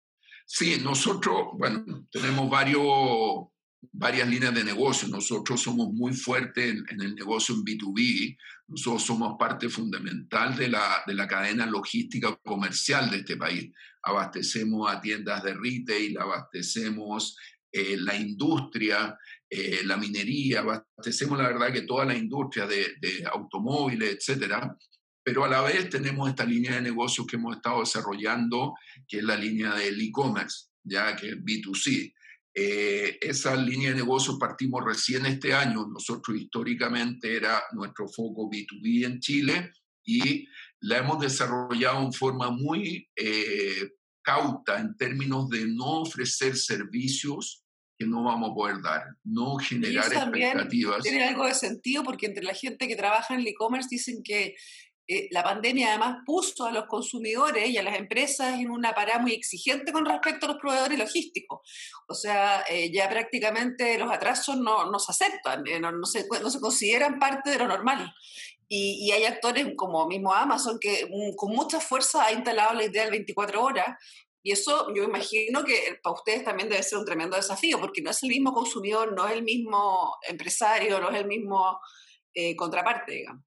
Sí, 0.45 0.77
nosotros, 0.83 1.49
bueno, 1.53 2.07
tenemos 2.11 2.49
varios 2.49 2.83
varias 3.91 4.27
líneas 4.27 4.53
de 4.53 4.63
negocio. 4.63 5.07
Nosotros 5.07 5.61
somos 5.61 5.91
muy 5.93 6.13
fuertes 6.13 6.75
en, 6.89 7.01
el 7.01 7.15
negocio 7.15 7.55
en 7.55 7.63
B2B. 7.63 8.37
Nosotros 8.67 9.03
somos 9.03 9.35
parte 9.37 9.69
fundamental 9.69 10.55
de 10.55 10.69
la, 10.69 11.03
de 11.05 11.13
la 11.13 11.27
cadena 11.27 11.65
logística 11.65 12.35
comercial 12.43 13.09
de 13.09 13.17
este 13.17 13.37
país. 13.37 13.71
Abastecemos 14.01 14.91
a 14.91 15.01
tiendas 15.01 15.43
de 15.43 15.53
retail, 15.53 16.17
abastecemos 16.17 17.37
eh, 17.71 17.97
la 17.97 18.15
industria, 18.15 19.17
eh, 19.49 19.81
la 19.85 19.97
minería, 19.97 20.59
abastecemos 20.59 21.37
la 21.37 21.47
verdad 21.47 21.71
que 21.71 21.81
toda 21.81 22.05
la 22.05 22.15
industria 22.15 22.67
de, 22.67 22.95
de 22.99 23.25
automóviles, 23.31 24.17
etcétera. 24.17 24.77
Pero 25.23 25.45
a 25.45 25.47
la 25.47 25.61
vez 25.61 25.89
tenemos 25.89 26.29
esta 26.29 26.43
línea 26.43 26.75
de 26.75 26.81
negocios 26.81 27.25
que 27.25 27.37
hemos 27.37 27.55
estado 27.55 27.79
desarrollando, 27.79 28.75
que 29.07 29.19
es 29.19 29.23
la 29.23 29.37
línea 29.37 29.73
del 29.73 29.99
e-commerce, 30.01 30.67
ya 30.83 31.15
que 31.15 31.29
es 31.29 31.37
B2C. 31.37 32.13
Eh, 32.55 33.17
esa 33.19 33.55
línea 33.55 33.89
de 33.89 33.95
negocio 33.95 34.37
partimos 34.37 34.83
recién 34.85 35.25
este 35.25 35.53
año. 35.53 35.87
Nosotros 35.87 36.37
históricamente 36.37 37.35
era 37.35 37.63
nuestro 37.71 38.07
foco 38.07 38.49
B2B 38.49 39.05
en 39.05 39.19
Chile 39.19 39.71
y 40.05 40.47
la 40.81 40.97
hemos 40.99 41.19
desarrollado 41.19 42.03
en 42.03 42.13
forma 42.13 42.51
muy 42.51 43.09
eh, 43.15 43.91
cauta 44.21 44.79
en 44.79 44.95
términos 44.97 45.49
de 45.49 45.65
no 45.65 46.01
ofrecer 46.01 46.55
servicios 46.55 47.63
que 47.97 48.05
no 48.05 48.23
vamos 48.23 48.51
a 48.51 48.53
poder 48.53 48.81
dar, 48.81 49.03
no 49.23 49.55
generar 49.57 50.11
expectativas. 50.11 51.03
Tiene 51.03 51.23
algo 51.23 51.45
de 51.45 51.53
sentido 51.53 52.03
porque 52.03 52.27
entre 52.27 52.43
la 52.43 52.53
gente 52.53 52.87
que 52.87 52.95
trabaja 52.95 53.33
en 53.33 53.41
el 53.41 53.47
e-commerce 53.47 53.87
dicen 53.89 54.21
que 54.23 54.55
eh, 55.05 55.27
la 55.31 55.43
pandemia 55.43 55.89
además 55.89 56.19
puso 56.25 56.65
a 56.65 56.71
los 56.71 56.85
consumidores 56.85 57.69
y 57.69 57.77
a 57.77 57.83
las 57.83 57.97
empresas 57.97 58.57
en 58.57 58.69
una 58.69 58.93
parada 58.93 59.19
muy 59.19 59.33
exigente 59.33 59.91
con 59.91 60.05
respecto 60.05 60.45
a 60.45 60.49
los 60.53 60.61
proveedores 60.61 60.97
logísticos. 60.97 61.59
O 62.07 62.13
sea, 62.13 62.63
eh, 62.69 62.89
ya 62.91 63.09
prácticamente 63.09 63.97
los 63.97 64.11
atrasos 64.11 64.55
no, 64.57 64.89
no 64.89 64.99
se 64.99 65.11
aceptan, 65.11 65.67
eh, 65.67 65.79
no, 65.79 66.05
se, 66.05 66.25
no, 66.41 66.49
se, 66.49 66.59
consideran 66.61 67.19
parte 67.19 67.51
de 67.51 67.57
lo 67.57 67.67
normal. 67.67 68.13
Y, 68.69 69.05
y, 69.05 69.11
hay 69.11 69.25
actores 69.25 69.67
como 69.75 70.07
mismo 70.07 70.33
Amazon 70.33 70.79
que 70.79 71.05
mm, 71.05 71.35
con 71.35 71.51
mucha 71.51 71.79
fuerza 71.81 72.25
ha 72.25 72.31
instalado 72.31 72.73
la 72.73 72.85
idea 72.85 73.03
del 73.03 73.11
24 73.11 73.61
horas. 73.61 73.97
Y 74.41 74.51
eso 74.51 74.93
yo 74.95 75.03
imagino 75.03 75.63
que 75.63 75.99
para 76.01 76.15
ustedes 76.15 76.43
también 76.45 76.69
debe 76.69 76.83
ser 76.83 76.97
un 76.97 77.05
tremendo 77.05 77.35
desafío, 77.35 77.79
porque 77.79 78.01
no 78.01 78.11
es 78.11 78.23
el 78.23 78.29
mismo 78.29 78.53
consumidor, 78.53 79.13
no 79.13 79.27
es 79.27 79.33
el 79.33 79.43
mismo 79.43 80.15
empresario, 80.27 80.99
no 80.99 81.09
es 81.09 81.19
el 81.19 81.27
mismo 81.27 81.79
contraparte, 82.57 83.11
digamos. 83.13 83.45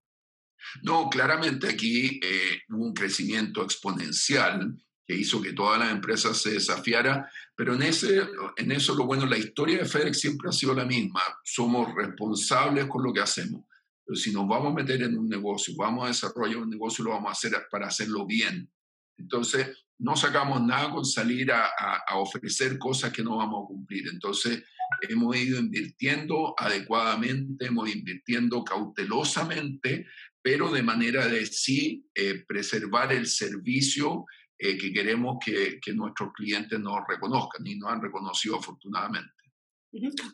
No, 0.82 1.08
claramente 1.08 1.68
aquí 1.68 2.20
eh, 2.22 2.62
hubo 2.68 2.86
un 2.86 2.94
crecimiento 2.94 3.62
exponencial 3.62 4.76
que 5.06 5.14
hizo 5.14 5.40
que 5.40 5.52
todas 5.52 5.78
las 5.78 5.92
empresas 5.92 6.36
se 6.36 6.52
desafiara, 6.54 7.30
pero 7.54 7.74
en, 7.74 7.82
ese, 7.82 8.26
en 8.56 8.72
eso 8.72 8.94
lo 8.94 9.06
bueno, 9.06 9.24
la 9.24 9.38
historia 9.38 9.78
de 9.78 9.84
FedEx 9.84 10.20
siempre 10.20 10.48
ha 10.48 10.52
sido 10.52 10.74
la 10.74 10.84
misma, 10.84 11.22
somos 11.44 11.94
responsables 11.94 12.86
con 12.86 13.04
lo 13.04 13.12
que 13.12 13.20
hacemos, 13.20 13.64
pero 14.04 14.16
si 14.16 14.32
nos 14.32 14.48
vamos 14.48 14.72
a 14.72 14.74
meter 14.74 15.02
en 15.02 15.16
un 15.16 15.28
negocio, 15.28 15.74
vamos 15.76 16.04
a 16.04 16.08
desarrollar 16.08 16.58
un 16.58 16.70
negocio, 16.70 17.04
lo 17.04 17.10
vamos 17.10 17.28
a 17.28 17.32
hacer 17.32 17.52
para 17.70 17.86
hacerlo 17.86 18.26
bien. 18.26 18.68
Entonces, 19.16 19.86
no 19.98 20.14
sacamos 20.16 20.60
nada 20.62 20.90
con 20.90 21.04
salir 21.04 21.50
a, 21.52 21.70
a 22.06 22.18
ofrecer 22.18 22.78
cosas 22.78 23.12
que 23.12 23.22
no 23.22 23.36
vamos 23.36 23.64
a 23.64 23.68
cumplir. 23.68 24.08
Entonces, 24.08 24.62
hemos 25.08 25.36
ido 25.36 25.58
invirtiendo 25.58 26.54
adecuadamente, 26.56 27.66
hemos 27.66 27.88
ido 27.88 27.98
invirtiendo 27.98 28.62
cautelosamente, 28.62 30.06
pero 30.46 30.70
de 30.70 30.80
manera 30.80 31.26
de 31.26 31.44
sí 31.44 32.08
eh, 32.14 32.44
preservar 32.46 33.12
el 33.12 33.26
servicio 33.26 34.26
eh, 34.56 34.78
que 34.78 34.92
queremos 34.92 35.38
que, 35.44 35.80
que, 35.80 35.92
nuestros 35.92 36.32
clientes 36.34 36.78
nos 36.78 37.00
reconozcan 37.08 37.66
y 37.66 37.74
nos 37.74 37.90
han 37.90 38.00
reconocido 38.00 38.54
afortunadamente. 38.54 39.32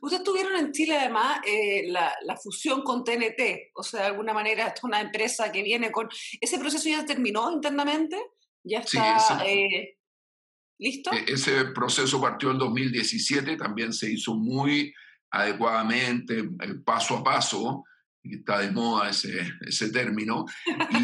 Ustedes 0.03 0.23
tuvieron 0.23 0.55
en 0.57 0.71
Chile 0.71 0.99
además 0.99 1.41
eh, 1.47 1.91
la, 1.91 2.15
la, 2.27 2.37
fusión 2.37 2.83
con 2.83 3.05
TNT, 3.05 3.71
o 3.75 3.83
sea, 3.83 4.01
de 4.01 4.07
alguna 4.09 4.35
manera 4.35 4.67
es 4.67 4.75
una 4.85 5.01
empresa 5.01 5.51
que 5.51 5.63
viene 5.63 5.91
con... 5.91 6.11
¿Ese 6.39 6.59
proceso 6.59 6.91
ya 6.91 7.07
terminó 7.07 7.51
internamente? 7.51 8.23
¿Ya 8.65 8.81
está 8.81 9.43
listo? 10.79 11.11
E, 11.11 11.25
ese 11.33 11.65
proceso 11.75 12.21
partió 12.21 12.51
en 12.51 12.59
2017, 12.59 13.57
también 13.57 13.95
se 13.95 14.13
hizo 14.13 14.35
muy 14.35 14.93
adecuadamente, 15.31 16.51
paso 16.85 17.17
a 17.17 17.25
paso, 17.25 17.85
está 18.25 18.61
de 18.61 18.71
moda 18.71 19.11
ese, 19.11 19.53
ese 19.61 19.91
término, 19.91 20.47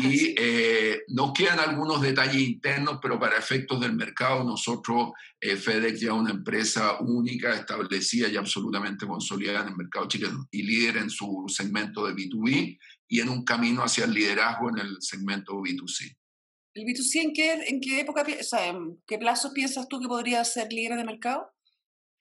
y 0.02 0.34
eh, 0.38 1.02
nos 1.08 1.32
quedan 1.32 1.58
algunos 1.58 2.00
detalles 2.00 2.40
internos, 2.40 2.98
pero 3.02 3.18
para 3.18 3.38
efectos 3.38 3.80
del 3.80 3.94
mercado, 3.94 4.44
nosotros, 4.44 5.12
eh, 5.40 5.56
FedEx 5.56 6.00
ya 6.00 6.08
es 6.08 6.14
una 6.14 6.30
empresa 6.30 6.98
única, 7.00 7.54
establecida 7.54 8.28
y 8.28 8.37
absolutamente 8.37 9.06
consolidada 9.06 9.62
en 9.62 9.68
el 9.68 9.76
mercado 9.76 10.06
chileno, 10.06 10.46
y 10.50 10.62
líder 10.62 10.98
en 10.98 11.10
su 11.10 11.44
segmento 11.48 12.06
de 12.06 12.14
B2B 12.14 12.78
y 13.08 13.20
en 13.20 13.28
un 13.28 13.44
camino 13.44 13.82
hacia 13.82 14.04
el 14.04 14.12
liderazgo 14.12 14.70
en 14.70 14.78
el 14.78 14.96
segmento 15.00 15.54
B2C. 15.54 16.16
¿El 16.75 16.84
B2C 16.84 17.22
en 17.22 17.32
qué, 17.32 17.52
en 17.52 17.80
qué 17.80 18.00
época, 18.00 18.22
o 18.22 18.44
sea, 18.44 18.68
en 18.68 19.02
qué 19.06 19.18
plazos 19.18 19.52
piensas 19.52 19.88
tú 19.88 19.98
que 19.98 20.06
podría 20.06 20.44
ser 20.44 20.72
líder 20.72 20.96
de 20.96 21.04
mercado? 21.04 21.50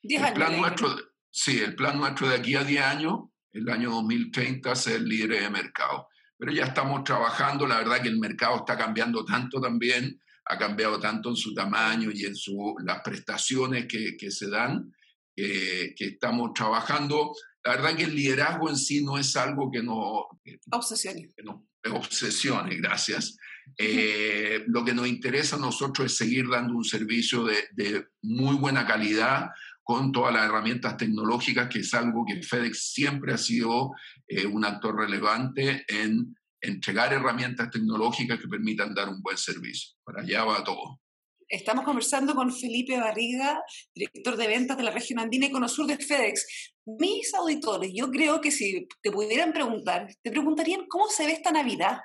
10 0.04 0.24
años. 0.24 0.36
Plan 0.36 0.58
nuestro, 0.58 0.96
sí, 1.30 1.60
el 1.60 1.76
plan 1.76 2.00
nuestro 2.00 2.30
de 2.30 2.36
aquí 2.38 2.56
a 2.56 2.64
10 2.64 2.82
años 2.84 3.30
el 3.54 3.70
año 3.70 3.92
2030 3.92 4.76
ser 4.76 5.02
líder 5.02 5.42
de 5.42 5.50
mercado. 5.50 6.08
Pero 6.38 6.52
ya 6.52 6.66
estamos 6.66 7.04
trabajando, 7.04 7.66
la 7.66 7.80
verdad 7.80 8.02
que 8.02 8.10
el 8.10 8.20
mercado 8.20 8.58
está 8.58 8.78
cambiando 8.78 9.26
tanto 9.26 9.60
también, 9.60 10.20
ha 10.46 10.58
cambiado 10.58 11.00
tanto 11.00 11.30
en 11.30 11.36
su 11.36 11.54
tamaño 11.54 12.12
y 12.14 12.26
en 12.26 12.36
su, 12.36 12.76
las 12.84 13.02
prestaciones 13.02 13.86
que, 13.88 14.16
que 14.16 14.32
se 14.32 14.50
dan, 14.50 14.94
que 15.36 15.94
estamos 16.00 16.54
trabajando. 16.54 17.34
La 17.64 17.76
verdad 17.76 17.96
que 17.96 18.04
el 18.04 18.16
liderazgo 18.16 18.70
en 18.70 18.78
sí 18.78 19.04
no 19.04 19.18
es 19.18 19.36
algo 19.36 19.70
que 19.72 19.84
no... 19.84 20.26
Obsesione. 20.72 21.34
no, 21.44 21.68
obsesione, 21.92 22.76
gracias. 22.76 23.38
Eh, 23.78 24.64
lo 24.68 24.86
que 24.86 24.94
nos 24.94 25.08
interesa 25.08 25.58
a 25.58 25.60
nosotros 25.60 26.12
es 26.12 26.18
seguir 26.18 26.48
dando 26.50 26.76
un 26.76 26.86
servicio 26.86 27.44
de, 27.44 27.68
de 27.74 28.08
muy 28.22 28.56
buena 28.56 28.88
calidad 28.88 29.50
con 29.88 30.12
todas 30.12 30.34
las 30.34 30.46
herramientas 30.46 30.98
tecnológicas, 30.98 31.70
que 31.70 31.80
es 31.80 31.94
algo 31.94 32.26
que 32.26 32.44
FedEx 32.44 32.92
siempre 32.92 33.34
ha 33.34 33.38
sido 33.38 33.92
eh, 34.28 34.46
un 34.46 34.66
actor 34.66 34.94
relevante 34.98 35.86
en 35.88 36.36
entregar 36.60 37.14
herramientas 37.14 37.72
tecnológicas 37.72 38.38
que 38.38 38.50
permitan 38.50 38.94
dar 38.94 39.08
un 39.08 39.22
buen 39.22 39.38
servicio. 39.38 39.96
Para 40.04 40.24
allá 40.24 40.44
va 40.44 40.62
todo. 40.66 41.00
Estamos 41.48 41.86
conversando 41.86 42.36
con 42.36 42.54
Felipe 42.54 43.00
Barriga, 43.00 43.62
director 43.96 44.36
de 44.36 44.48
ventas 44.48 44.76
de 44.76 44.84
la 44.84 44.92
región 44.92 45.20
andina 45.20 45.46
y 45.46 45.52
Conosur 45.52 45.88
de 45.88 45.98
FedEx. 45.98 46.74
Mis 47.00 47.34
auditores, 47.34 47.90
yo 47.96 48.12
creo 48.12 48.42
que 48.42 48.52
si 48.52 48.90
te 49.02 49.10
pudieran 49.10 49.54
preguntar, 49.54 50.14
te 50.22 50.32
preguntarían 50.32 50.86
cómo 50.90 51.08
se 51.08 51.26
ve 51.26 51.32
esta 51.32 51.54
Navidad, 51.54 52.00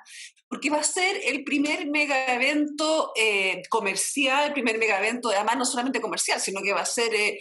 porque 0.47 0.69
va 0.69 0.77
a 0.77 0.83
ser 0.83 1.19
el 1.25 1.43
primer 1.43 1.89
mega 1.89 2.33
evento 2.33 3.11
eh, 3.19 3.61
comercial, 3.69 4.47
el 4.47 4.53
primer 4.53 4.77
mega 4.77 4.99
evento, 4.99 5.31
además 5.31 5.57
no 5.57 5.65
solamente 5.65 5.99
comercial, 5.99 6.39
sino 6.39 6.61
que 6.61 6.71
va 6.71 6.81
a 6.81 6.85
ser 6.85 7.13
eh, 7.13 7.39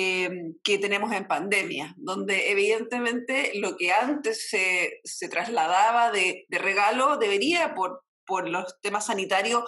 Em, 0.00 0.54
que 0.62 0.78
tenemos 0.78 1.10
en 1.12 1.26
pandemia, 1.26 1.92
donde 1.96 2.52
evidentemente 2.52 3.50
lo 3.56 3.76
que 3.76 3.90
antes 3.92 4.48
se, 4.48 5.00
se 5.02 5.28
trasladaba 5.28 6.12
de, 6.12 6.46
de, 6.48 6.58
regalo 6.58 7.16
debería, 7.16 7.74
por, 7.74 8.04
por 8.24 8.48
los 8.48 8.80
temas 8.80 9.06
sanitarios, 9.06 9.64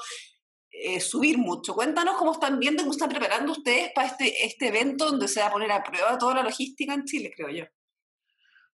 eh, 0.70 1.00
subir 1.00 1.36
mucho. 1.36 1.74
Cuéntanos 1.74 2.16
cómo 2.16 2.30
están 2.30 2.60
viendo, 2.60 2.84
cómo 2.84 2.92
están 2.92 3.08
preparando 3.08 3.50
ustedes 3.50 3.90
para 3.92 4.06
este, 4.06 4.46
este 4.46 4.68
evento 4.68 5.06
donde 5.06 5.26
se 5.26 5.40
va 5.40 5.48
a 5.48 5.52
poner 5.52 5.72
a 5.72 5.82
prueba 5.82 6.16
toda 6.16 6.36
la 6.36 6.42
logística 6.44 6.94
en 6.94 7.04
Chile, 7.06 7.32
creo 7.34 7.48
yo. 7.48 7.64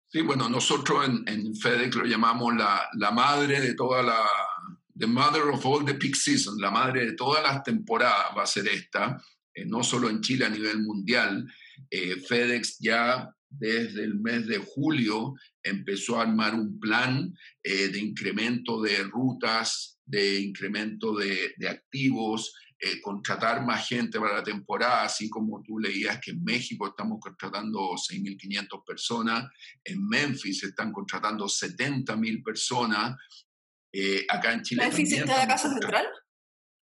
Sí, 0.08 0.20
bueno, 0.20 0.50
nosotros 0.50 1.06
en, 1.06 1.25
en 1.26 1.56
FedEx 1.56 1.96
lo 1.96 2.04
llamamos 2.04 2.54
la, 2.54 2.86
la 2.98 3.12
madre 3.12 3.60
de 3.60 3.75
toda 3.75 4.02
la, 4.02 4.28
the 4.94 5.06
mother 5.06 5.48
of 5.48 5.64
all 5.64 5.82
the 5.82 5.94
peak 5.94 6.16
season, 6.16 6.58
la 6.58 6.70
madre 6.70 7.06
de 7.06 7.12
todas 7.12 7.42
las 7.42 7.62
temporadas 7.62 8.36
va 8.36 8.42
a 8.42 8.46
ser 8.46 8.68
esta. 8.68 9.18
Eh, 9.56 9.64
no 9.64 9.82
solo 9.82 10.10
en 10.10 10.20
Chile, 10.20 10.44
a 10.44 10.50
nivel 10.50 10.82
mundial. 10.82 11.50
Eh, 11.90 12.16
FedEx 12.16 12.78
ya 12.78 13.28
desde 13.48 14.04
el 14.04 14.16
mes 14.16 14.46
de 14.46 14.58
julio 14.58 15.34
empezó 15.62 16.18
a 16.18 16.22
armar 16.22 16.54
un 16.54 16.78
plan 16.78 17.34
eh, 17.62 17.88
de 17.88 17.98
incremento 17.98 18.82
de 18.82 19.02
rutas, 19.04 19.98
de 20.04 20.40
incremento 20.40 21.16
de, 21.16 21.54
de 21.56 21.68
activos, 21.68 22.54
contratar 23.02 23.64
más 23.64 23.88
gente 23.88 24.20
para 24.20 24.34
la 24.34 24.42
temporada, 24.42 25.04
así 25.04 25.30
como 25.30 25.62
tú 25.62 25.78
leías 25.78 26.20
que 26.20 26.32
en 26.32 26.44
México 26.44 26.86
estamos 26.86 27.18
contratando 27.20 27.80
6.500 27.94 28.84
personas, 28.84 29.50
en 29.82 30.06
Memphis 30.06 30.62
están 30.62 30.92
contratando 30.92 31.46
70.000 31.46 32.44
personas, 32.44 33.16
acá 34.28 34.52
en 34.52 34.62
Chile. 34.62 34.84
¿Memphis 34.84 35.12
está 35.12 35.38
la 35.38 35.48
casa 35.48 35.70
central? 35.70 36.06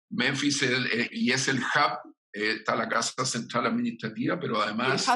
Memphis 0.09 0.63
es 0.63 1.11
y 1.11 1.31
es 1.31 1.47
el 1.47 1.59
hub 1.59 2.13
está 2.33 2.75
la 2.75 2.89
Casa 2.89 3.25
Central 3.25 3.67
Administrativa, 3.67 4.39
pero 4.39 4.59
además 4.59 5.07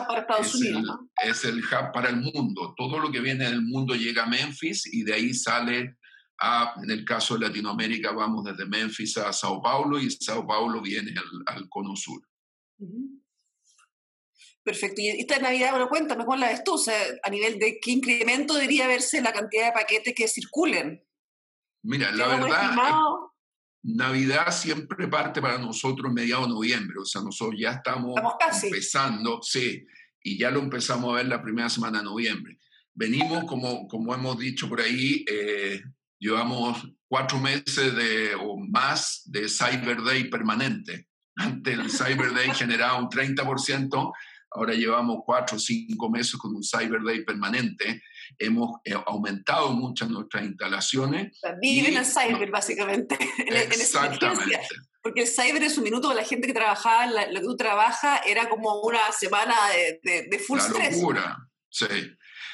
es, 1.24 1.46
el, 1.46 1.60
hub 1.60 1.92
para 1.92 2.10
el 2.10 2.18
mundo. 2.18 2.76
Todo 2.78 3.00
lo 3.00 3.12
que 3.12 3.20
viene 3.20 3.46
del 3.46 3.64
mundo 3.64 3.96
llega 3.96 4.24
a 4.24 4.28
Memphis 4.28 4.86
y 4.94 5.04
de 5.04 5.16
ahí 5.16 5.34
sale 5.34 5.98
a, 6.40 6.76
en 6.84 6.92
el 6.92 7.04
caso 7.04 7.36
de 7.36 7.48
Latinoamérica, 7.48 8.12
vamos 8.12 8.46
desde 8.46 8.68
Memphis 8.68 9.18
a 9.18 9.34
Sao 9.34 9.60
Paulo 9.62 10.00
y 10.00 10.12
Sao 10.12 10.46
Paulo 10.46 10.80
viene 10.80 11.14
al, 11.48 11.68
Cono 11.70 11.96
Sur. 11.96 12.22
Perfecto. 14.64 15.02
Y 15.02 15.10
esta 15.10 15.40
Navidad, 15.40 15.72
bueno, 15.72 15.90
cuéntame, 15.90 16.24
¿cuál 16.24 16.42
la 16.42 16.50
ves 16.50 16.64
tú? 16.64 16.74
O 16.74 16.78
sea, 16.78 17.00
a 17.24 17.30
nivel 17.32 17.58
de 17.58 17.80
qué 17.82 17.92
incremento 17.92 18.54
debería 18.54 18.86
verse 18.86 19.22
la 19.22 19.34
cantidad 19.34 19.68
de 19.68 19.72
paquetes 19.72 20.14
que 20.14 20.28
circulen. 20.28 21.04
Mira, 21.82 22.12
la 22.12 22.28
verdad, 22.28 22.76
Navidad 23.84 24.52
siempre 24.52 25.08
parte 25.08 25.42
para 25.42 25.58
nosotros 25.58 26.12
mediados 26.12 26.48
de 26.48 26.54
noviembre, 26.54 26.98
o 27.00 27.06
sea, 27.06 27.22
nosotros 27.22 27.60
ya 27.60 27.72
estamos, 27.72 28.20
empezando, 28.64 29.40
sí, 29.42 29.86
y 30.22 30.38
ya 30.38 30.52
lo 30.52 30.60
empezamos 30.60 31.14
a 31.14 31.18
ver 31.18 31.28
la 31.28 31.42
primera 31.42 31.70
semana 31.70 32.00
de 32.00 32.06
noviembre. 32.06 32.58
Venimos, 32.94 33.46
como, 33.46 33.88
como 33.88 34.14
hemos 34.14 34.38
dicho 34.40 34.68
por 34.68 34.82
ahí, 34.82 35.24
eh, 35.30 35.82
llevamos 36.20 36.88
cuatro 37.08 37.40
meses 37.40 37.96
de, 37.96 38.36
o 38.36 38.58
más 38.58 39.22
de 39.26 39.48
Cyber 39.48 40.04
Day 40.04 40.26
permanente. 40.26 41.08
Antes 41.36 41.78
el 41.78 41.90
Cyber 41.92 42.34
Day 42.34 42.50
generaba 42.54 43.00
un 43.00 43.10
30%, 43.10 44.14
ahora 44.58 44.74
llevamos 44.74 45.20
cuatro 45.26 45.58
o 45.58 45.60
cinco 45.60 46.10
meses 46.10 46.36
con 46.36 46.56
un 46.56 46.64
Cyber 46.64 47.02
Day 47.04 47.24
permanente 47.24 48.02
hemos 48.38 48.80
eh, 48.84 48.94
aumentado 49.06 49.72
muchas 49.72 50.10
nuestras 50.10 50.46
instalaciones. 50.46 51.40
Viven 51.62 51.98
el 51.98 52.06
cyber, 52.06 52.50
básicamente. 52.52 53.18
Exactamente. 53.38 54.60
porque 55.02 55.22
el 55.22 55.28
cyber 55.28 55.64
es 55.64 55.78
un 55.78 55.84
minuto, 55.84 56.14
la 56.14 56.24
gente 56.24 56.48
que 56.48 56.54
trabajaba, 56.54 57.08
lo 57.08 57.40
que 57.40 57.46
tú 57.46 57.56
trabajas, 57.56 58.22
era 58.26 58.50
como 58.50 58.82
una 58.82 59.12
semana 59.12 59.56
de, 60.04 60.28
de, 60.30 60.40
full 60.40 60.60
la 60.60 60.90
locura, 60.90 61.38
sí. 61.70 61.86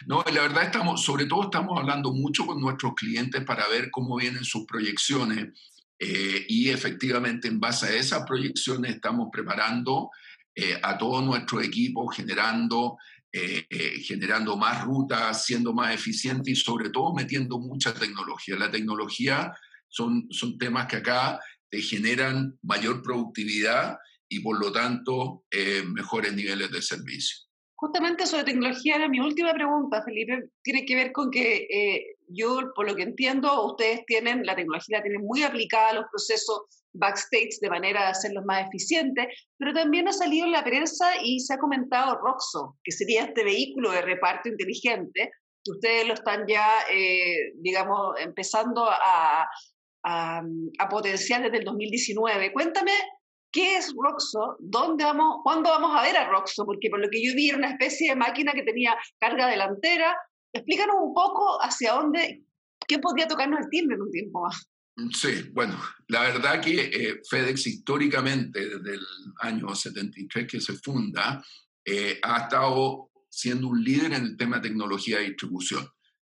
No, 0.06 0.24
la 0.34 0.42
verdad 0.42 0.64
estamos, 0.64 1.04
sobre 1.04 1.26
todo 1.26 1.44
estamos 1.44 1.80
hablando 1.80 2.12
mucho 2.12 2.46
con 2.46 2.60
nuestros 2.60 2.94
clientes 2.94 3.44
para 3.46 3.68
ver 3.70 3.90
cómo 3.90 4.18
vienen 4.18 4.44
sus 4.44 4.66
proyecciones 4.66 5.58
eh, 5.98 6.46
y 6.50 6.70
efectivamente 6.70 7.48
en 7.48 7.60
base 7.60 7.86
a 7.86 7.94
esas 7.94 8.24
proyecciones 8.26 8.96
estamos 8.96 9.30
preparando 9.32 10.10
eh, 10.56 10.80
a 10.82 10.98
todo 10.98 11.22
nuestro 11.22 11.62
equipo, 11.62 12.08
generando 12.08 12.98
eh, 13.36 13.66
eh, 13.68 14.00
generando 14.00 14.56
más 14.56 14.84
rutas, 14.84 15.44
siendo 15.44 15.74
más 15.74 15.96
eficiente 15.96 16.52
y 16.52 16.56
sobre 16.56 16.92
todo 16.92 17.16
metiendo 17.16 17.58
mucha 17.58 17.92
tecnología. 17.92 18.56
La 18.56 18.70
tecnología 18.70 19.52
son, 19.88 20.28
son 20.30 20.56
temas 20.60 20.86
que 20.86 20.98
acá 20.98 21.40
te 21.68 21.82
generan 21.82 22.56
mayor 22.62 23.02
productividad 23.02 23.98
y 24.30 24.40
por 24.42 24.60
lo 24.60 24.72
tanto 24.72 25.46
eh, 25.50 25.82
mejores 25.84 26.32
niveles 26.36 26.70
de 26.70 26.84
servicio. 26.84 27.48
Justamente 27.74 28.28
sobre 28.28 28.44
tecnología 28.44 28.98
era 28.98 29.10
mi 29.10 29.20
última 29.20 29.52
pregunta, 29.52 30.04
Felipe. 30.04 30.50
Tiene 30.62 30.86
que 30.86 30.96
ver 30.96 31.12
con 31.12 31.32
que 31.32 32.16
yo, 32.34 32.60
por 32.76 32.88
lo 32.88 32.96
que 32.96 33.04
entiendo, 33.04 33.66
ustedes 33.66 34.06
tienen, 34.06 34.46
la 34.46 34.56
tecnología 34.56 34.98
la 34.98 35.04
tienen 35.04 35.22
muy 35.22 35.44
aplicada 35.44 35.90
a 35.90 35.94
los 35.94 36.06
procesos 36.12 36.62
backstage 36.94 37.60
de 37.62 37.70
manera 37.70 38.02
de 38.02 38.08
hacerlos 38.08 38.44
más 38.46 38.68
eficientes, 38.68 39.28
pero 39.58 39.74
también 39.74 40.08
ha 40.08 40.14
salido 40.14 40.46
en 40.46 40.52
la 40.52 40.64
prensa 40.64 41.12
y 41.24 41.40
se 41.40 41.54
ha 41.54 41.58
comentado 41.58 42.20
Roxo, 42.20 42.78
que 42.84 42.92
sería 42.92 43.24
este 43.24 43.44
vehículo 43.44 43.92
de 43.92 44.02
reparto 44.02 44.50
inteligente, 44.50 45.32
que 45.64 45.72
ustedes 45.72 46.08
lo 46.08 46.14
están 46.14 46.46
ya, 46.48 46.68
eh, 46.92 47.54
digamos, 47.56 48.20
empezando 48.20 48.86
a, 48.86 49.48
a, 50.04 50.42
a, 50.80 50.90
potenciar 50.90 51.42
desde 51.42 51.58
el 51.58 51.64
2019. 51.64 52.52
Cuéntame 52.52 52.92
¿Qué 53.54 53.78
es 53.78 53.94
Roxo? 53.96 54.56
¿Dónde 54.58 55.04
vamos, 55.04 55.42
¿Cuándo 55.44 55.70
vamos 55.70 55.96
a 55.96 56.02
ver 56.02 56.18
a 56.18 56.28
Roxo? 56.28 56.66
Porque 56.66 56.90
por 56.90 57.00
lo 57.00 57.08
que 57.08 57.24
yo 57.24 57.36
vi 57.36 57.50
era 57.50 57.60
una 57.60 57.70
especie 57.70 58.10
de 58.10 58.16
máquina 58.16 58.52
que 58.52 58.64
tenía 58.64 58.98
carga 59.20 59.48
delantera. 59.48 60.18
Explícanos 60.54 60.96
un 61.02 61.14
poco 61.14 61.62
hacia 61.62 61.94
dónde, 61.94 62.46
qué 62.88 63.00
podría 63.00 63.28
tocarnos 63.28 63.62
el 63.62 63.70
timbre 63.70 63.96
en 63.96 64.02
un 64.04 64.12
tiempo 64.12 64.44
más. 64.44 64.70
Mm, 64.96 65.10
sí, 65.10 65.50
bueno, 65.52 65.78
la 66.08 66.22
verdad 66.22 66.62
que 66.62 66.82
eh, 66.82 67.22
FedEx 67.28 67.68
históricamente, 67.68 68.60
desde 68.70 68.94
el 68.94 69.06
año 69.42 69.74
73 69.74 70.48
que 70.48 70.62
se 70.62 70.74
funda, 70.74 71.44
eh, 71.84 72.20
ha 72.22 72.44
estado 72.44 73.12
siendo 73.30 73.68
un 73.68 73.84
líder 73.84 74.14
en 74.14 74.24
el 74.24 74.38
tema 74.38 74.58
de 74.58 74.70
tecnología 74.70 75.18
de 75.18 75.30
distribución. 75.30 75.88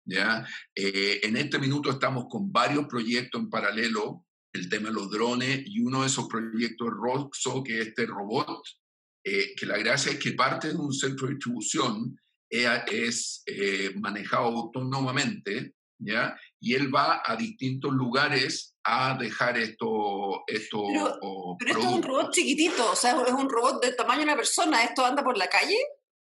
¿ya? 0.05 0.45
Eh, 0.75 1.21
en 1.23 1.37
este 1.37 1.59
minuto 1.59 1.89
estamos 1.89 2.25
con 2.29 2.51
varios 2.51 2.85
proyectos 2.87 3.41
en 3.41 3.49
paralelo 3.49 4.25
el 4.51 4.67
tema 4.67 4.89
de 4.89 4.95
los 4.95 5.09
drones 5.09 5.61
y 5.65 5.79
uno 5.79 6.01
de 6.01 6.07
esos 6.07 6.27
proyectos 6.27 6.89
Roxo, 6.89 7.63
que 7.63 7.79
es 7.79 7.87
este 7.87 8.05
robot, 8.05 8.61
eh, 9.23 9.53
que 9.55 9.65
la 9.65 9.77
gracia 9.77 10.11
es 10.11 10.19
que 10.19 10.31
parte 10.31 10.69
de 10.69 10.75
un 10.75 10.91
centro 10.91 11.27
de 11.27 11.33
distribución 11.33 12.19
es 12.49 13.43
eh, 13.45 13.93
manejado 13.95 14.45
autónomamente, 14.45 15.75
¿ya? 15.99 16.35
Y 16.59 16.73
él 16.73 16.93
va 16.93 17.21
a 17.25 17.35
distintos 17.35 17.93
lugares 17.93 18.75
a 18.83 19.17
dejar 19.17 19.57
esto, 19.57 20.43
esto 20.47 20.83
pero, 20.87 21.55
pero 21.59 21.71
esto 21.71 21.89
es 21.89 21.95
un 21.95 22.03
robot 22.03 22.31
chiquitito, 22.31 22.91
o 22.91 22.95
sea, 22.95 23.21
es 23.25 23.33
un 23.33 23.49
robot 23.49 23.83
del 23.83 23.95
tamaño 23.95 24.19
de 24.19 24.25
una 24.25 24.35
persona, 24.35 24.83
¿esto 24.83 25.05
anda 25.05 25.23
por 25.23 25.37
la 25.37 25.47
calle? 25.47 25.77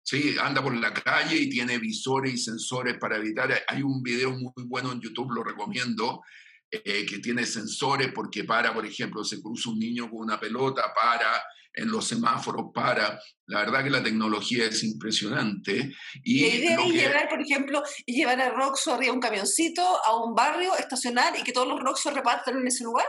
Sí, 0.02 0.36
anda 0.40 0.62
por 0.62 0.74
la 0.76 0.94
calle 0.94 1.36
y 1.36 1.48
tiene 1.48 1.78
visores 1.78 2.32
y 2.32 2.38
sensores 2.38 2.96
para 2.96 3.16
evitar. 3.16 3.52
Hay 3.66 3.82
un 3.82 4.04
video 4.04 4.30
muy 4.30 4.64
bueno 4.64 4.92
en 4.92 5.00
YouTube, 5.00 5.32
lo 5.32 5.42
recomiendo, 5.42 6.22
eh, 6.70 7.04
que 7.04 7.18
tiene 7.18 7.44
sensores 7.44 8.12
porque 8.12 8.44
para, 8.44 8.72
por 8.72 8.86
ejemplo, 8.86 9.24
se 9.24 9.42
cruza 9.42 9.70
un 9.70 9.80
niño 9.80 10.08
con 10.08 10.20
una 10.20 10.38
pelota, 10.38 10.92
para, 10.94 11.42
en 11.76 11.90
los 11.90 12.08
semáforos 12.08 12.72
para. 12.74 13.20
La 13.46 13.60
verdad 13.60 13.84
que 13.84 13.90
la 13.90 14.02
tecnología 14.02 14.64
es 14.64 14.82
impresionante. 14.82 15.92
Y 16.24 16.40
la 16.40 16.54
idea 16.54 16.80
es 16.80 16.92
llevar, 16.92 17.28
por 17.28 17.40
ejemplo, 17.40 17.82
llevar 18.06 18.40
a 18.40 18.50
Roxo 18.50 18.94
arriba 18.94 19.12
un 19.12 19.20
camioncito 19.20 19.82
a 19.82 20.16
un 20.24 20.34
barrio, 20.34 20.74
estacionar 20.76 21.38
y 21.38 21.42
que 21.44 21.52
todos 21.52 21.68
los 21.68 21.80
Roxo 21.80 22.10
repartan 22.10 22.58
en 22.58 22.66
ese 22.66 22.84
lugar. 22.84 23.06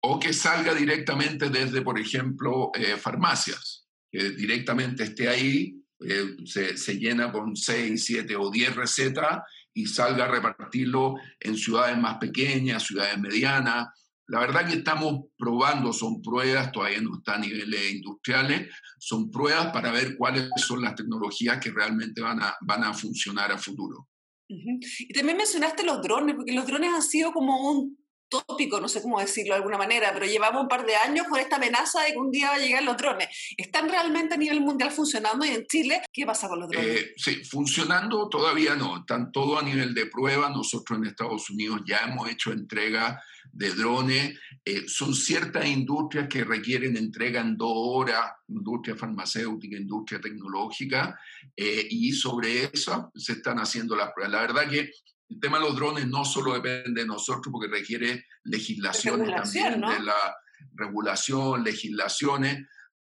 O 0.00 0.18
que 0.20 0.32
salga 0.32 0.72
directamente 0.72 1.50
desde, 1.50 1.82
por 1.82 1.98
ejemplo, 1.98 2.70
eh, 2.74 2.96
farmacias, 2.96 3.86
que 4.10 4.30
directamente 4.30 5.02
esté 5.02 5.28
ahí, 5.28 5.74
eh, 6.00 6.36
se, 6.44 6.76
se, 6.76 6.98
llena 6.98 7.32
con 7.32 7.56
6, 7.56 8.04
7 8.04 8.36
o 8.36 8.50
10 8.50 8.76
recetas 8.76 9.40
y 9.74 9.86
salga 9.86 10.24
a 10.24 10.28
repartirlo 10.28 11.16
en 11.40 11.56
ciudades 11.56 11.98
más 11.98 12.18
pequeñas, 12.18 12.84
ciudades 12.84 13.18
medianas. 13.18 13.88
La 14.28 14.40
verdad 14.40 14.66
que 14.66 14.78
estamos 14.78 15.26
probando, 15.38 15.92
son 15.92 16.20
pruebas, 16.20 16.72
todavía 16.72 17.00
no 17.00 17.18
está 17.18 17.34
a 17.34 17.38
niveles 17.38 17.94
industriales, 17.94 18.74
son 18.98 19.30
pruebas 19.30 19.72
para 19.72 19.92
ver 19.92 20.16
cuáles 20.16 20.48
son 20.56 20.82
las 20.82 20.94
tecnologías 20.94 21.58
que 21.58 21.70
realmente 21.70 22.20
van 22.20 22.42
a, 22.42 22.56
van 22.62 22.84
a 22.84 22.92
funcionar 22.92 23.52
a 23.52 23.58
futuro. 23.58 24.08
Y 24.48 25.12
también 25.12 25.36
mencionaste 25.36 25.84
los 25.84 26.02
drones, 26.02 26.36
porque 26.36 26.52
los 26.52 26.66
drones 26.66 26.92
han 26.92 27.02
sido 27.02 27.32
como 27.32 27.70
un 27.70 27.98
tópico, 28.28 28.80
no 28.80 28.88
sé 28.88 29.02
cómo 29.02 29.20
decirlo 29.20 29.54
de 29.54 29.58
alguna 29.58 29.78
manera, 29.78 30.12
pero 30.12 30.26
llevamos 30.26 30.62
un 30.62 30.68
par 30.68 30.84
de 30.84 30.96
años 30.96 31.26
con 31.28 31.38
esta 31.38 31.56
amenaza 31.56 32.02
de 32.02 32.12
que 32.12 32.18
un 32.18 32.30
día 32.30 32.48
va 32.48 32.54
a 32.54 32.58
llegar 32.58 32.82
los 32.82 32.96
drones. 32.96 33.28
¿Están 33.56 33.88
realmente 33.88 34.34
a 34.34 34.38
nivel 34.38 34.60
mundial 34.60 34.90
funcionando 34.90 35.44
y 35.44 35.50
en 35.50 35.66
Chile 35.66 36.02
qué 36.12 36.26
pasa 36.26 36.48
con 36.48 36.60
los 36.60 36.68
drones? 36.68 36.88
Eh, 36.88 37.14
sí, 37.16 37.44
funcionando 37.44 38.28
todavía 38.28 38.74
no, 38.74 38.98
están 38.98 39.32
todo 39.32 39.58
a 39.58 39.62
nivel 39.62 39.94
de 39.94 40.06
prueba. 40.06 40.50
Nosotros 40.50 40.98
en 40.98 41.06
Estados 41.06 41.50
Unidos 41.50 41.82
ya 41.86 41.98
hemos 41.98 42.28
hecho 42.28 42.52
entrega 42.52 43.22
de 43.52 43.70
drones. 43.72 44.38
Eh, 44.64 44.84
son 44.88 45.14
ciertas 45.14 45.66
industrias 45.66 46.28
que 46.28 46.44
requieren 46.44 46.96
entrega 46.96 47.40
en 47.40 47.56
dos 47.56 47.72
horas, 47.72 48.32
industria 48.48 48.96
farmacéutica, 48.96 49.76
industria 49.76 50.20
tecnológica, 50.20 51.18
eh, 51.56 51.86
y 51.88 52.12
sobre 52.12 52.64
eso 52.64 53.10
se 53.14 53.32
están 53.32 53.58
haciendo 53.58 53.96
las 53.96 54.12
pruebas. 54.12 54.32
La 54.32 54.40
verdad 54.40 54.68
que 54.68 54.90
el 55.28 55.40
tema 55.40 55.58
de 55.58 55.64
los 55.64 55.76
drones 55.76 56.06
no 56.06 56.24
solo 56.24 56.54
depende 56.54 57.02
de 57.02 57.06
nosotros 57.06 57.48
porque 57.50 57.68
requiere 57.68 58.26
legislaciones 58.44 59.30
también, 59.34 59.80
de 59.80 60.00
la 60.04 60.36
regulación, 60.74 61.64
legislaciones. 61.64 62.66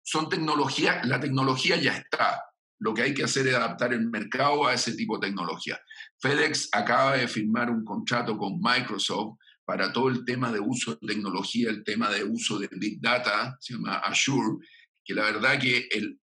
Son 0.04 0.30
tecnologías, 0.30 1.06
la 1.08 1.20
tecnología 1.20 1.78
ya 1.78 1.98
está. 1.98 2.44
Lo 2.80 2.94
que 2.94 3.04
hay 3.04 3.14
que 3.14 3.24
hacer 3.24 3.48
es 3.48 3.56
adaptar 3.56 3.94
el 3.94 4.10
mercado 4.10 4.68
a 4.68 4.74
ese 4.74 4.94
tipo 4.94 5.18
de 5.18 5.28
tecnología. 5.28 5.80
FedEx 6.20 6.70
acaba 6.72 7.18
de 7.18 7.28
firmar 7.28 7.70
un 7.70 7.84
contrato 7.84 8.38
con 8.38 8.60
Microsoft 8.60 9.38
para 9.66 9.94
todo 9.94 10.10
el 10.10 10.26
tema 10.26 10.52
de 10.52 10.60
uso 10.60 10.96
de 10.96 11.08
tecnología, 11.08 11.70
el 11.70 11.84
tema 11.84 12.10
de 12.10 12.24
uso 12.24 12.60
de 12.60 12.70
Big 12.74 13.00
Data, 13.00 13.58
se 13.62 13.74
llama 13.74 14.00
Azure, 14.00 14.58
que 15.04 15.14
la 15.14 15.24
verdad 15.24 15.60
que 15.60 15.88
el, 15.92 16.20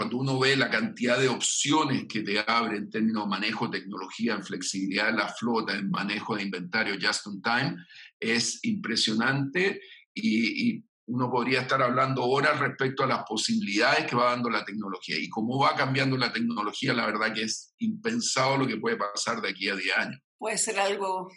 cuando 0.00 0.16
uno 0.16 0.38
ve 0.38 0.56
la 0.56 0.70
cantidad 0.70 1.18
de 1.18 1.28
opciones 1.28 2.06
que 2.08 2.22
te 2.22 2.42
abre 2.46 2.78
en 2.78 2.88
términos 2.88 3.24
de 3.24 3.28
manejo 3.28 3.68
de 3.68 3.80
tecnología, 3.80 4.32
en 4.32 4.42
flexibilidad 4.42 5.08
de 5.08 5.18
la 5.18 5.28
flota, 5.28 5.74
en 5.74 5.90
manejo 5.90 6.36
de 6.36 6.42
inventario 6.42 6.94
just 6.98 7.26
in 7.26 7.42
time, 7.42 7.76
es 8.18 8.60
impresionante 8.62 9.82
y, 10.14 10.70
y, 10.70 10.84
uno 11.04 11.30
podría 11.30 11.60
estar 11.60 11.82
hablando 11.82 12.24
horas 12.24 12.58
respecto 12.60 13.02
a 13.02 13.06
las 13.08 13.24
posibilidades 13.24 14.06
que 14.06 14.16
va 14.16 14.30
dando 14.30 14.48
la 14.48 14.64
tecnología 14.64 15.18
y 15.18 15.28
cómo 15.28 15.58
va 15.58 15.76
cambiando 15.76 16.16
la 16.16 16.32
tecnología, 16.32 16.94
la 16.94 17.04
verdad 17.04 17.34
que 17.34 17.42
es 17.42 17.74
impensado 17.78 18.56
lo 18.56 18.66
que 18.66 18.78
puede 18.78 18.96
pasar 18.96 19.42
de 19.42 19.50
aquí 19.50 19.68
a 19.68 19.74
10 19.74 19.98
años. 19.98 20.20
Puede 20.38 20.56
ser 20.56 20.80
algo 20.80 21.28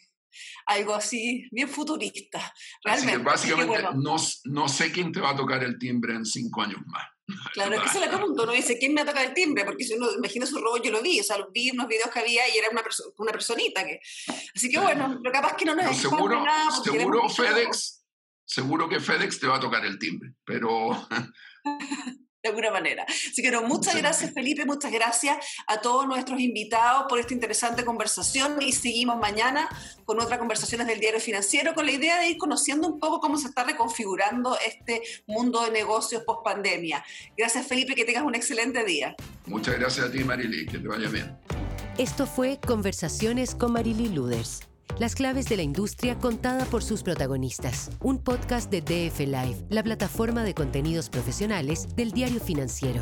algo 0.68 0.96
así 0.96 1.48
bien 1.52 1.68
futurista. 1.68 2.54
Realmente. 2.82 3.24
básicamente, 3.24 3.84
no, 3.96 4.16
no 4.46 4.68
sé 4.70 4.92
quién 4.92 5.12
te 5.12 5.20
va 5.20 5.32
a 5.32 5.36
tocar 5.36 5.64
el 5.64 5.78
timbre 5.78 6.16
en 6.16 6.26
cinco 6.26 6.62
años 6.62 6.80
más. 6.86 7.13
Claro, 7.54 7.76
es 7.76 7.82
que 7.82 7.90
se 7.90 8.00
le 8.00 8.08
pregunto, 8.08 8.44
uno 8.44 8.52
dice, 8.52 8.78
¿quién 8.78 8.94
me 8.94 9.02
ha 9.02 9.06
tocado 9.06 9.26
el 9.26 9.34
timbre? 9.34 9.66
Porque 9.66 9.84
si 9.84 9.94
uno 9.94 10.12
imagina 10.12 10.46
su 10.46 10.60
robot, 10.60 10.84
yo 10.84 10.92
lo 10.92 11.02
vi, 11.02 11.20
o 11.20 11.24
sea, 11.24 11.38
vi 11.52 11.72
unos 11.72 11.88
videos 11.88 12.10
que 12.12 12.20
había 12.20 12.48
y 12.54 12.58
era 12.58 12.70
una, 12.70 12.84
una 13.18 13.32
personita. 13.32 13.86
que 13.86 14.00
Así 14.56 14.70
que 14.70 14.80
bueno, 14.80 15.20
pero 15.22 15.34
capaz 15.34 15.56
que 15.56 15.66
no 15.66 15.76
nos 15.76 15.96
seguro, 15.96 16.44
nada. 16.44 16.72
Seguro 16.72 17.30
FedEx, 17.30 18.06
seguro 18.46 18.90
que 18.90 19.00
FedEx 19.00 19.40
te 19.40 19.48
va 19.48 19.58
a 19.58 19.60
tocar 19.60 19.86
el 19.86 19.98
timbre, 19.98 20.34
pero... 20.44 20.90
de 22.44 22.50
alguna 22.50 22.72
manera. 22.72 23.06
Así 23.08 23.42
que 23.42 23.50
no, 23.50 23.64
muchas 23.64 23.96
gracias 23.96 24.34
Felipe, 24.34 24.66
muchas 24.66 24.92
gracias 24.92 25.38
a 25.66 25.80
todos 25.80 26.06
nuestros 26.06 26.42
invitados 26.42 27.06
por 27.08 27.20
esta 27.20 27.34
interesante 27.34 27.86
conversación 27.86 28.62
y 28.62 28.74
seguimos 28.74 29.18
mañana 29.18 29.70
con 30.04 30.20
otras 30.20 30.38
conversaciones 30.40 30.86
del 30.88 31.00
diario 31.00 31.22
financiero 31.22 31.74
con 31.74 31.86
la 31.86 31.94
idea 31.94 32.20
de 32.20 32.32
ir 32.32 32.38
conociendo 32.38 32.88
un 32.88 33.00
poco 33.00 33.22
cómo 33.22 33.38
se 33.38 33.48
está 33.48 33.64
reconfigurando 33.64 34.58
este 34.68 35.02
mundo 35.26 35.64
de 35.64 35.72
negocios 35.72 36.24
post 36.24 36.44
pandemia. 36.44 37.04
Gracias 37.38 37.66
Felipe, 37.66 37.96
que 37.96 38.04
tengas 38.04 38.24
un 38.24 38.36
excelente 38.36 38.84
día. 38.84 39.16
Muchas 39.46 39.80
gracias 39.80 40.08
a 40.08 40.12
ti 40.12 40.24
Marily, 40.24 40.66
que 40.66 40.80
te 40.80 40.88
vaya 40.88 41.08
bien. 41.08 41.38
Esto 41.98 42.28
fue 42.28 42.60
Conversaciones 42.60 43.56
con 43.56 43.72
Marily 43.72 44.10
Luders. 44.10 44.73
Las 45.00 45.16
claves 45.16 45.46
de 45.46 45.58
la 45.58 45.64
industria 45.64 46.18
contada 46.20 46.66
por 46.66 46.84
sus 46.84 47.02
protagonistas. 47.02 47.90
Un 48.00 48.20
podcast 48.20 48.70
de 48.70 48.82
DF 48.82 49.22
Live, 49.22 49.66
la 49.70 49.82
plataforma 49.82 50.44
de 50.44 50.54
contenidos 50.54 51.10
profesionales 51.10 51.96
del 51.96 52.12
diario 52.12 52.40
financiero. 52.40 53.02